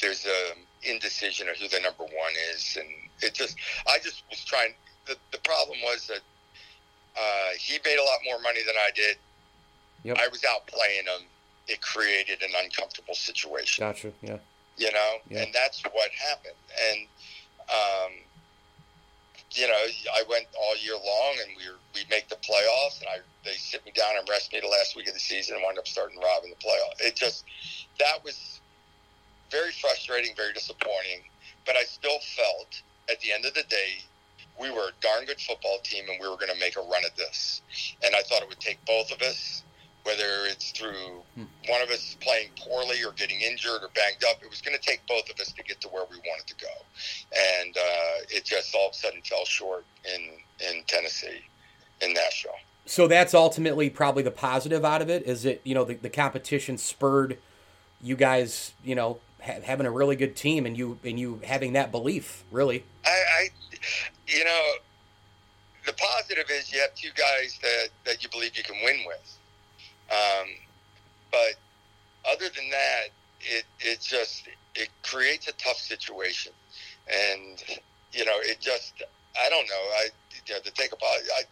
there's 0.00 0.26
a 0.26 0.90
indecision 0.90 1.48
of 1.48 1.56
who 1.56 1.68
the 1.68 1.80
number 1.80 2.04
one 2.04 2.32
is, 2.54 2.76
and 2.78 2.88
it 3.22 3.34
just 3.34 3.56
I 3.86 3.98
just 3.98 4.22
was 4.30 4.44
trying. 4.44 4.74
The, 5.06 5.16
the 5.32 5.38
problem 5.38 5.78
was 5.82 6.06
that 6.06 6.20
uh, 7.16 7.50
he 7.58 7.78
made 7.84 7.98
a 7.98 8.04
lot 8.04 8.18
more 8.24 8.40
money 8.40 8.60
than 8.64 8.76
I 8.76 8.90
did. 8.94 9.16
Yep. 10.04 10.18
I 10.18 10.28
was 10.28 10.44
out 10.44 10.66
playing 10.66 11.04
him. 11.04 11.26
It 11.68 11.80
created 11.80 12.42
an 12.42 12.50
uncomfortable 12.62 13.14
situation. 13.14 13.84
Gotcha. 13.84 14.12
Yeah. 14.22 14.38
You 14.76 14.92
know, 14.92 15.12
yeah. 15.28 15.42
and 15.42 15.52
that's 15.52 15.82
what 15.82 16.10
happened. 16.10 16.54
And 16.90 17.06
um, 17.68 18.12
you 19.52 19.66
know, 19.66 19.82
I 20.14 20.22
went 20.28 20.46
sit 24.38 24.52
me 24.52 24.60
down 24.60 24.64
and 24.64 24.68
rest 24.68 24.68
me 24.68 24.68
the 24.68 24.68
last 24.68 24.96
week 24.96 25.08
of 25.08 25.14
the 25.14 25.20
season, 25.20 25.56
and 25.56 25.64
wind 25.64 25.78
up 25.78 25.88
starting 25.88 26.18
Rob 26.18 26.44
in 26.44 26.50
the 26.50 26.56
playoff. 26.56 27.00
It 27.00 27.16
just 27.16 27.44
that 27.98 28.22
was 28.24 28.60
very 29.50 29.72
frustrating, 29.72 30.34
very 30.36 30.52
disappointing. 30.52 31.24
But 31.66 31.76
I 31.76 31.84
still 31.84 32.18
felt 32.36 32.82
at 33.10 33.20
the 33.20 33.32
end 33.32 33.44
of 33.44 33.54
the 33.54 33.64
day, 33.64 34.02
we 34.58 34.70
were 34.70 34.88
a 34.88 34.92
darn 35.00 35.24
good 35.26 35.40
football 35.40 35.78
team, 35.82 36.04
and 36.08 36.18
we 36.20 36.28
were 36.28 36.36
going 36.36 36.52
to 36.52 36.58
make 36.58 36.76
a 36.76 36.80
run 36.80 37.04
at 37.04 37.16
this. 37.16 37.62
And 38.02 38.14
I 38.14 38.22
thought 38.22 38.42
it 38.42 38.48
would 38.48 38.60
take 38.60 38.84
both 38.86 39.12
of 39.12 39.20
us 39.22 39.62
whether 40.04 40.46
it's 40.46 40.70
through 40.72 41.22
hmm. 41.34 41.44
one 41.68 41.82
of 41.82 41.90
us 41.90 42.16
playing 42.20 42.48
poorly 42.56 43.02
or 43.04 43.12
getting 43.12 43.40
injured 43.40 43.82
or 43.82 43.90
banged 43.94 44.24
up. 44.28 44.42
It 44.42 44.48
was 44.48 44.60
going 44.60 44.76
to 44.76 44.82
take 44.82 45.06
both 45.06 45.28
of 45.30 45.38
us 45.38 45.52
to 45.52 45.62
get 45.62 45.80
to 45.82 45.88
where 45.88 46.04
we 46.10 46.16
wanted 46.16 46.46
to 46.46 46.54
go, 46.56 46.72
and 47.60 47.76
uh, 47.76 48.24
it 48.30 48.44
just 48.44 48.74
all 48.74 48.88
of 48.88 48.92
a 48.92 48.96
sudden 48.96 49.20
fell 49.22 49.44
short 49.44 49.84
in 50.04 50.30
in 50.68 50.82
Tennessee, 50.86 51.42
in 52.00 52.14
Nashville. 52.14 52.52
So 52.90 53.06
that's 53.06 53.34
ultimately 53.34 53.88
probably 53.88 54.24
the 54.24 54.32
positive 54.32 54.84
out 54.84 55.00
of 55.00 55.08
it. 55.08 55.22
Is 55.22 55.44
it 55.44 55.60
you 55.62 55.74
know 55.74 55.84
the, 55.84 55.94
the 55.94 56.10
competition 56.10 56.76
spurred 56.76 57.38
you 58.02 58.16
guys 58.16 58.72
you 58.82 58.96
know 58.96 59.20
ha- 59.40 59.60
having 59.62 59.86
a 59.86 59.90
really 59.90 60.16
good 60.16 60.34
team 60.34 60.66
and 60.66 60.76
you 60.76 60.98
and 61.04 61.18
you 61.18 61.40
having 61.44 61.72
that 61.74 61.92
belief 61.92 62.42
really. 62.50 62.84
I, 63.04 63.10
I 63.10 63.48
you 64.26 64.44
know 64.44 64.72
the 65.86 65.92
positive 65.92 66.50
is 66.50 66.72
you 66.72 66.80
have 66.80 66.92
two 66.96 67.10
guys 67.14 67.58
that 67.62 67.90
that 68.04 68.24
you 68.24 68.28
believe 68.28 68.56
you 68.56 68.64
can 68.64 68.76
win 68.82 68.98
with 69.06 69.38
um, 70.10 70.48
but 71.30 71.54
other 72.28 72.48
than 72.48 72.68
that, 72.70 73.10
it 73.40 73.64
it 73.78 74.00
just 74.00 74.48
it 74.74 74.88
creates 75.04 75.46
a 75.46 75.52
tough 75.52 75.78
situation, 75.78 76.52
and 77.08 77.62
you 78.12 78.24
know 78.24 78.38
it 78.40 78.60
just 78.60 78.94
I 79.40 79.48
don't 79.48 79.68
know 79.68 79.84
I 79.94 80.08
you 80.46 80.54
know, 80.54 80.60
to 80.60 80.70
take 80.72 80.92
about 80.92 81.06
I 81.06 81.42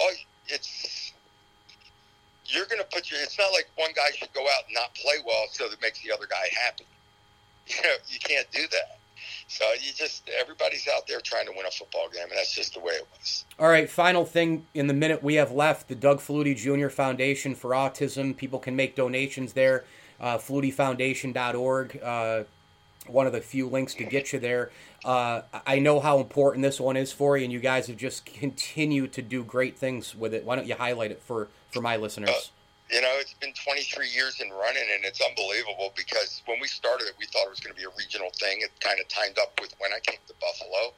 oh 0.00 0.12
it's 0.48 1.12
you're 2.46 2.66
going 2.66 2.80
to 2.80 2.86
put 2.92 3.10
your 3.10 3.20
it's 3.20 3.38
not 3.38 3.52
like 3.52 3.68
one 3.76 3.90
guy 3.94 4.10
should 4.14 4.32
go 4.32 4.42
out 4.42 4.64
and 4.66 4.74
not 4.74 4.94
play 4.94 5.16
well 5.26 5.46
so 5.50 5.68
that 5.68 5.80
makes 5.82 6.00
the 6.02 6.12
other 6.12 6.26
guy 6.26 6.48
happy. 6.64 6.84
You 7.68 7.82
know 7.82 7.96
you 8.08 8.20
can't 8.20 8.46
do 8.52 8.62
that. 8.70 8.98
So 9.48 9.64
you 9.80 9.92
just 9.92 10.28
everybody's 10.40 10.88
out 10.94 11.06
there 11.06 11.20
trying 11.20 11.46
to 11.46 11.52
win 11.52 11.66
a 11.66 11.70
football 11.70 12.08
game, 12.12 12.24
and 12.24 12.32
that's 12.32 12.54
just 12.54 12.74
the 12.74 12.80
way 12.80 12.92
it 12.92 13.06
was. 13.18 13.44
All 13.58 13.68
right, 13.68 13.88
final 13.88 14.24
thing 14.24 14.66
in 14.74 14.86
the 14.86 14.94
minute 14.94 15.22
we 15.22 15.34
have 15.34 15.52
left: 15.52 15.88
the 15.88 15.94
Doug 15.94 16.18
Flutie 16.18 16.56
Jr. 16.56 16.88
Foundation 16.88 17.54
for 17.54 17.70
Autism. 17.70 18.36
People 18.36 18.58
can 18.58 18.74
make 18.76 18.96
donations 18.96 19.52
there. 19.52 19.84
Uh, 20.20 20.38
FlutieFoundation.org. 20.38 22.00
Uh, 22.02 22.44
one 23.06 23.26
of 23.26 23.32
the 23.32 23.40
few 23.40 23.68
links 23.68 23.94
to 23.94 24.04
get 24.04 24.32
you 24.32 24.38
there. 24.38 24.70
Uh, 25.06 25.42
I 25.64 25.78
know 25.78 26.00
how 26.00 26.18
important 26.18 26.64
this 26.64 26.80
one 26.80 26.96
is 26.96 27.12
for 27.12 27.38
you, 27.38 27.44
and 27.44 27.52
you 27.52 27.60
guys 27.60 27.86
have 27.86 27.96
just 27.96 28.26
continued 28.26 29.12
to 29.12 29.22
do 29.22 29.44
great 29.44 29.78
things 29.78 30.16
with 30.16 30.34
it. 30.34 30.44
Why 30.44 30.56
don't 30.56 30.66
you 30.66 30.74
highlight 30.74 31.12
it 31.12 31.22
for 31.22 31.46
for 31.70 31.80
my 31.80 31.94
listeners? 31.94 32.28
Uh, 32.28 32.40
you 32.90 33.00
know, 33.00 33.14
it's 33.20 33.34
been 33.34 33.52
23 33.52 34.08
years 34.08 34.40
in 34.40 34.50
running, 34.50 34.82
and 34.94 35.04
it's 35.04 35.20
unbelievable 35.20 35.92
because 35.96 36.42
when 36.46 36.58
we 36.60 36.66
started 36.66 37.06
it, 37.06 37.14
we 37.20 37.26
thought 37.26 37.46
it 37.46 37.50
was 37.50 37.60
going 37.60 37.74
to 37.74 37.80
be 37.80 37.86
a 37.86 37.94
regional 37.96 38.30
thing. 38.30 38.58
It 38.60 38.70
kind 38.80 38.98
of 38.98 39.06
timed 39.06 39.38
up 39.38 39.58
with 39.60 39.74
when 39.78 39.92
I 39.92 40.00
came 40.00 40.18
to 40.26 40.34
Buffalo. 40.40 40.92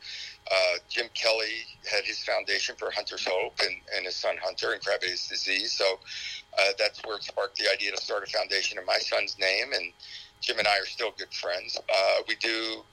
Uh, 0.50 0.78
Jim 0.88 1.08
Kelly 1.12 1.64
had 1.90 2.04
his 2.04 2.24
foundation 2.24 2.76
for 2.78 2.90
Hunter's 2.90 3.26
Hope 3.26 3.60
and, 3.60 3.76
and 3.94 4.06
his 4.06 4.16
son 4.16 4.36
Hunter 4.42 4.72
and 4.72 4.80
Krabbe's 4.80 5.28
disease. 5.28 5.72
So 5.72 5.98
uh, 6.58 6.72
that's 6.78 7.00
where 7.04 7.16
it 7.16 7.24
sparked 7.24 7.58
the 7.58 7.70
idea 7.70 7.90
to 7.90 7.98
start 7.98 8.22
a 8.26 8.30
foundation 8.30 8.78
in 8.78 8.86
my 8.86 8.98
son's 8.98 9.38
name. 9.38 9.72
And 9.74 9.92
Jim 10.40 10.58
and 10.58 10.68
I 10.68 10.78
are 10.78 10.86
still 10.86 11.12
good 11.18 11.32
friends. 11.32 11.78
Uh, 11.78 12.22
we 12.26 12.36
do 12.36 12.84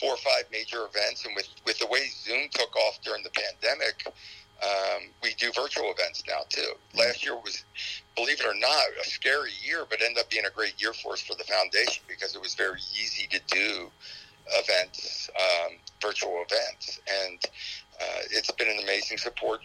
four 0.00 0.14
or 0.14 0.18
five 0.18 0.44
major 0.52 0.86
events, 0.86 1.24
and 1.24 1.34
with 1.34 1.48
with 1.64 1.78
the 1.78 1.86
way 1.86 2.06
Zoom 2.08 2.48
took 2.50 2.74
off 2.76 3.00
during 3.02 3.22
the 3.22 3.30
pandemic 3.30 4.06
um, 4.62 5.10
we 5.22 5.34
do 5.34 5.52
virtual 5.52 5.92
events 5.92 6.22
now 6.26 6.40
too. 6.48 6.72
Last 6.94 7.24
year 7.24 7.34
was, 7.34 7.64
believe 8.16 8.40
it 8.40 8.46
or 8.46 8.54
not, 8.54 8.84
a 9.00 9.04
scary 9.04 9.50
year, 9.62 9.84
but 9.88 10.00
ended 10.00 10.18
up 10.18 10.30
being 10.30 10.46
a 10.46 10.50
great 10.50 10.80
year 10.80 10.92
for 10.92 11.12
us 11.12 11.20
for 11.20 11.34
the 11.34 11.44
foundation 11.44 12.02
because 12.08 12.34
it 12.34 12.40
was 12.40 12.54
very 12.54 12.80
easy 12.92 13.26
to 13.28 13.40
do 13.48 13.90
events, 14.58 15.28
um, 15.36 15.76
virtual 16.00 16.42
events, 16.48 17.00
and 17.26 17.42
uh, 18.00 18.20
it's 18.30 18.50
been 18.52 18.68
an 18.68 18.78
amazing 18.82 19.18
support 19.18 19.60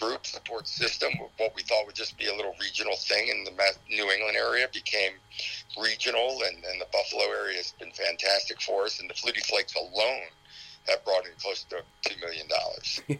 group, 0.00 0.26
support 0.26 0.66
system. 0.66 1.12
What 1.36 1.52
we 1.54 1.62
thought 1.62 1.86
would 1.86 1.94
just 1.94 2.18
be 2.18 2.26
a 2.26 2.34
little 2.34 2.54
regional 2.60 2.96
thing 2.96 3.28
in 3.28 3.44
the 3.44 3.52
New 3.88 4.10
England 4.10 4.36
area 4.36 4.68
became 4.72 5.12
regional, 5.80 6.42
and, 6.46 6.64
and 6.64 6.80
the 6.80 6.86
Buffalo 6.92 7.24
area 7.24 7.56
has 7.56 7.74
been 7.78 7.92
fantastic 7.92 8.60
for 8.60 8.84
us. 8.84 9.00
And 9.00 9.08
the 9.08 9.14
Flutie 9.14 9.44
Flakes 9.46 9.74
alone 9.74 10.28
have 10.88 11.04
brought 11.04 11.26
in 11.26 11.32
close 11.40 11.64
to 11.64 11.82
$2 12.06 12.20
million. 12.20 12.46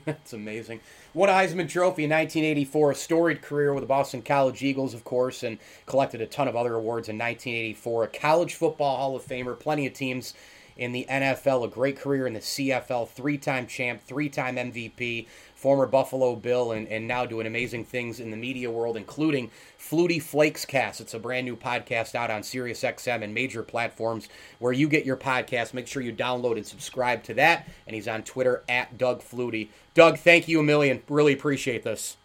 That's 0.05 0.33
amazing. 0.33 0.81
Won 1.15 1.29
a 1.29 1.33
Heisman 1.33 1.69
Trophy 1.69 2.05
in 2.05 2.11
1984, 2.11 2.91
a 2.91 2.95
storied 2.95 3.43
career 3.43 3.75
with 3.75 3.83
the 3.83 3.89
Boston 3.89 4.23
College 4.23 4.63
Eagles, 4.63 4.95
of 4.95 5.05
course, 5.05 5.43
and 5.43 5.59
collected 5.87 6.21
a 6.21 6.27
ton 6.27 6.49
of 6.49 6.57
other 6.57 6.75
awards 6.75 7.09
in 7.09 7.17
1984. 7.17 8.05
A 8.05 8.09
college 8.09 8.55
football 8.55 8.97
Hall 8.97 9.17
of 9.17 9.25
Famer, 9.25 9.59
plenty 9.59 9.87
of 9.87 9.93
teams 9.93 10.35
in 10.79 10.93
the 10.93 11.05
NFL, 11.11 11.65
a 11.65 11.69
great 11.69 11.99
career 11.99 12.27
in 12.27 12.33
the 12.33 12.41
CFL, 12.41 13.09
three 13.09 13.37
time 13.37 13.67
champ, 13.67 14.01
three 14.01 14.29
time 14.29 14.57
MVP, 14.57 15.27
former 15.55 15.87
Buffalo 15.87 16.37
Bill, 16.37 16.71
and, 16.73 16.87
and 16.89 17.07
now 17.09 17.27
doing 17.27 17.47
amazing 17.47 17.85
things 17.85 18.21
in 18.21 18.31
the 18.31 18.37
media 18.37 18.71
world, 18.71 18.97
including 18.97 19.51
Flutie 19.79 20.23
Flakes 20.23 20.65
Cast. 20.65 21.01
It's 21.01 21.15
a 21.15 21.19
brand 21.19 21.45
new 21.45 21.57
podcast 21.57 22.15
out 22.15 22.31
on 22.31 22.43
SiriusXM 22.43 23.23
and 23.25 23.35
major 23.35 23.65
platforms 23.65 24.29
where 24.61 24.73
you 24.73 24.89
get 24.89 25.05
your 25.05 25.17
podcast. 25.17 25.75
Make 25.75 25.89
sure 25.89 26.01
you 26.01 26.13
download 26.13 26.57
and 26.57 26.67
subscribe 26.67 27.25
to 27.25 27.35
that. 27.35 27.69
And 27.87 27.95
he's 27.95 28.09
on 28.09 28.23
Twitter 28.23 28.63
at 28.69 28.97
Doug 28.97 29.21
Flutie. 29.21 29.69
Doug, 29.95 30.19
thank 30.19 30.47
you 30.47 30.61
a 30.61 30.63
million. 30.63 31.03
Really 31.09 31.33
appreciate 31.33 31.83
this. 31.83 32.17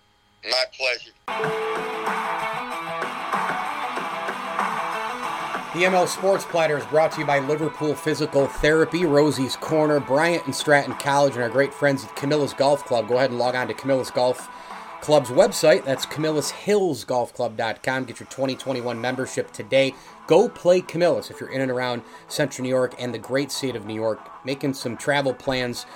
My 0.44 0.66
pleasure. 0.78 1.12
The 5.74 5.86
ML 5.86 6.08
Sports 6.08 6.46
Platter 6.46 6.78
is 6.78 6.86
brought 6.86 7.14
to 7.14 7.22
you 7.22 7.26
by 7.26 7.40
Liverpool 7.40 7.96
Physical 7.96 8.46
Therapy, 8.46 9.06
Rosie's 9.06 9.56
Corner, 9.56 10.00
Bryant 10.00 10.46
and 10.46 10.54
Stratton 10.54 10.94
College, 10.94 11.34
and 11.34 11.42
our 11.42 11.50
great 11.50 11.74
friends 11.74 12.04
at 12.04 12.16
Camillus 12.16 12.54
Golf 12.54 12.86
Club. 12.86 13.08
Go 13.08 13.18
ahead 13.18 13.32
and 13.32 13.40
log 13.40 13.56
on 13.56 13.68
to 13.70 13.74
Camillus 13.74 14.12
Golf 14.12 14.48
Club's 15.02 15.32
website. 15.32 15.84
That's 15.84 16.06
CamillusHillsGolfClub.com. 16.06 18.06
Get 18.06 18.20
your 18.20 18.30
2021 18.30 19.02
membership 19.02 19.52
today. 19.52 19.96
Go 20.28 20.48
play 20.48 20.80
Camillus 20.80 21.32
if 21.32 21.40
you're 21.40 21.50
in 21.50 21.62
and 21.62 21.72
around 21.72 22.04
Central 22.28 22.62
New 22.62 22.70
York 22.70 22.94
and 23.00 23.12
the 23.12 23.18
great 23.18 23.52
state 23.52 23.76
of 23.76 23.88
New 23.88 23.96
York. 23.96 24.20
Making 24.46 24.76
some 24.76 24.96
travel 24.96 25.34
plans. 25.34 25.88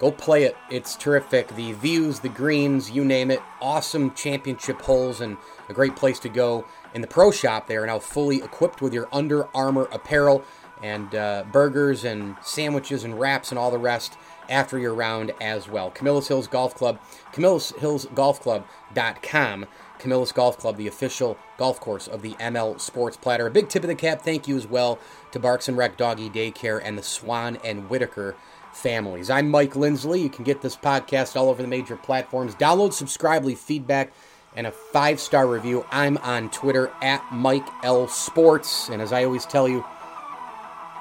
Go 0.00 0.10
play 0.10 0.44
it. 0.44 0.56
It's 0.70 0.96
terrific. 0.96 1.48
The 1.48 1.72
views, 1.72 2.20
the 2.20 2.28
greens, 2.28 2.90
you 2.90 3.04
name 3.04 3.30
it. 3.30 3.40
Awesome 3.60 4.12
championship 4.12 4.80
holes 4.82 5.20
and 5.20 5.36
a 5.68 5.72
great 5.72 5.94
place 5.94 6.18
to 6.20 6.28
go 6.28 6.66
in 6.94 7.00
the 7.00 7.06
pro 7.06 7.30
shop. 7.30 7.68
They 7.68 7.76
are 7.76 7.86
now 7.86 8.00
fully 8.00 8.38
equipped 8.38 8.82
with 8.82 8.92
your 8.92 9.08
Under 9.12 9.46
Armour 9.56 9.88
apparel 9.92 10.44
and 10.82 11.14
uh, 11.14 11.44
burgers 11.50 12.04
and 12.04 12.36
sandwiches 12.42 13.04
and 13.04 13.18
wraps 13.18 13.50
and 13.50 13.58
all 13.58 13.70
the 13.70 13.78
rest 13.78 14.18
after 14.50 14.78
your 14.78 14.92
round 14.94 15.32
as 15.40 15.66
well. 15.68 15.90
Camillus 15.90 16.28
Hills 16.28 16.46
Golf 16.48 16.74
Club, 16.74 16.98
CamillusHillsGolfClub.com. 17.32 19.66
Camillus 19.98 20.32
Golf 20.32 20.58
Club, 20.58 20.76
the 20.76 20.88
official 20.88 21.38
golf 21.56 21.80
course 21.80 22.06
of 22.08 22.20
the 22.20 22.34
ML 22.34 22.78
Sports 22.80 23.16
Platter. 23.16 23.46
A 23.46 23.50
big 23.50 23.70
tip 23.70 23.84
of 23.84 23.88
the 23.88 23.94
cap 23.94 24.20
thank 24.22 24.46
you 24.46 24.54
as 24.56 24.66
well 24.66 24.98
to 25.32 25.38
Barks 25.38 25.66
and 25.68 25.78
Rec 25.78 25.96
Doggy 25.96 26.28
Daycare 26.28 26.78
and 26.82 26.98
the 26.98 27.02
Swan 27.02 27.56
and 27.64 27.88
Whitaker 27.88 28.36
families. 28.74 29.30
I'm 29.30 29.50
Mike 29.50 29.76
Lindsley. 29.76 30.20
You 30.20 30.30
can 30.30 30.44
get 30.44 30.62
this 30.62 30.76
podcast 30.76 31.36
all 31.36 31.48
over 31.48 31.62
the 31.62 31.68
major 31.68 31.96
platforms. 31.96 32.54
Download, 32.54 32.92
subscribe, 32.92 33.44
leave 33.44 33.58
feedback 33.58 34.12
and 34.56 34.66
a 34.66 34.72
five 34.72 35.20
star 35.20 35.46
review. 35.46 35.84
I'm 35.90 36.18
on 36.18 36.50
Twitter 36.50 36.92
at 37.02 37.24
Mike 37.32 37.66
L 37.82 38.08
Sports. 38.08 38.88
And 38.88 39.00
as 39.00 39.12
I 39.12 39.24
always 39.24 39.46
tell 39.46 39.68
you, 39.68 39.84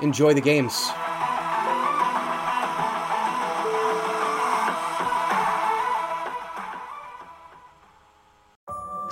enjoy 0.02 0.34
the 0.34 0.42
games. 0.42 0.74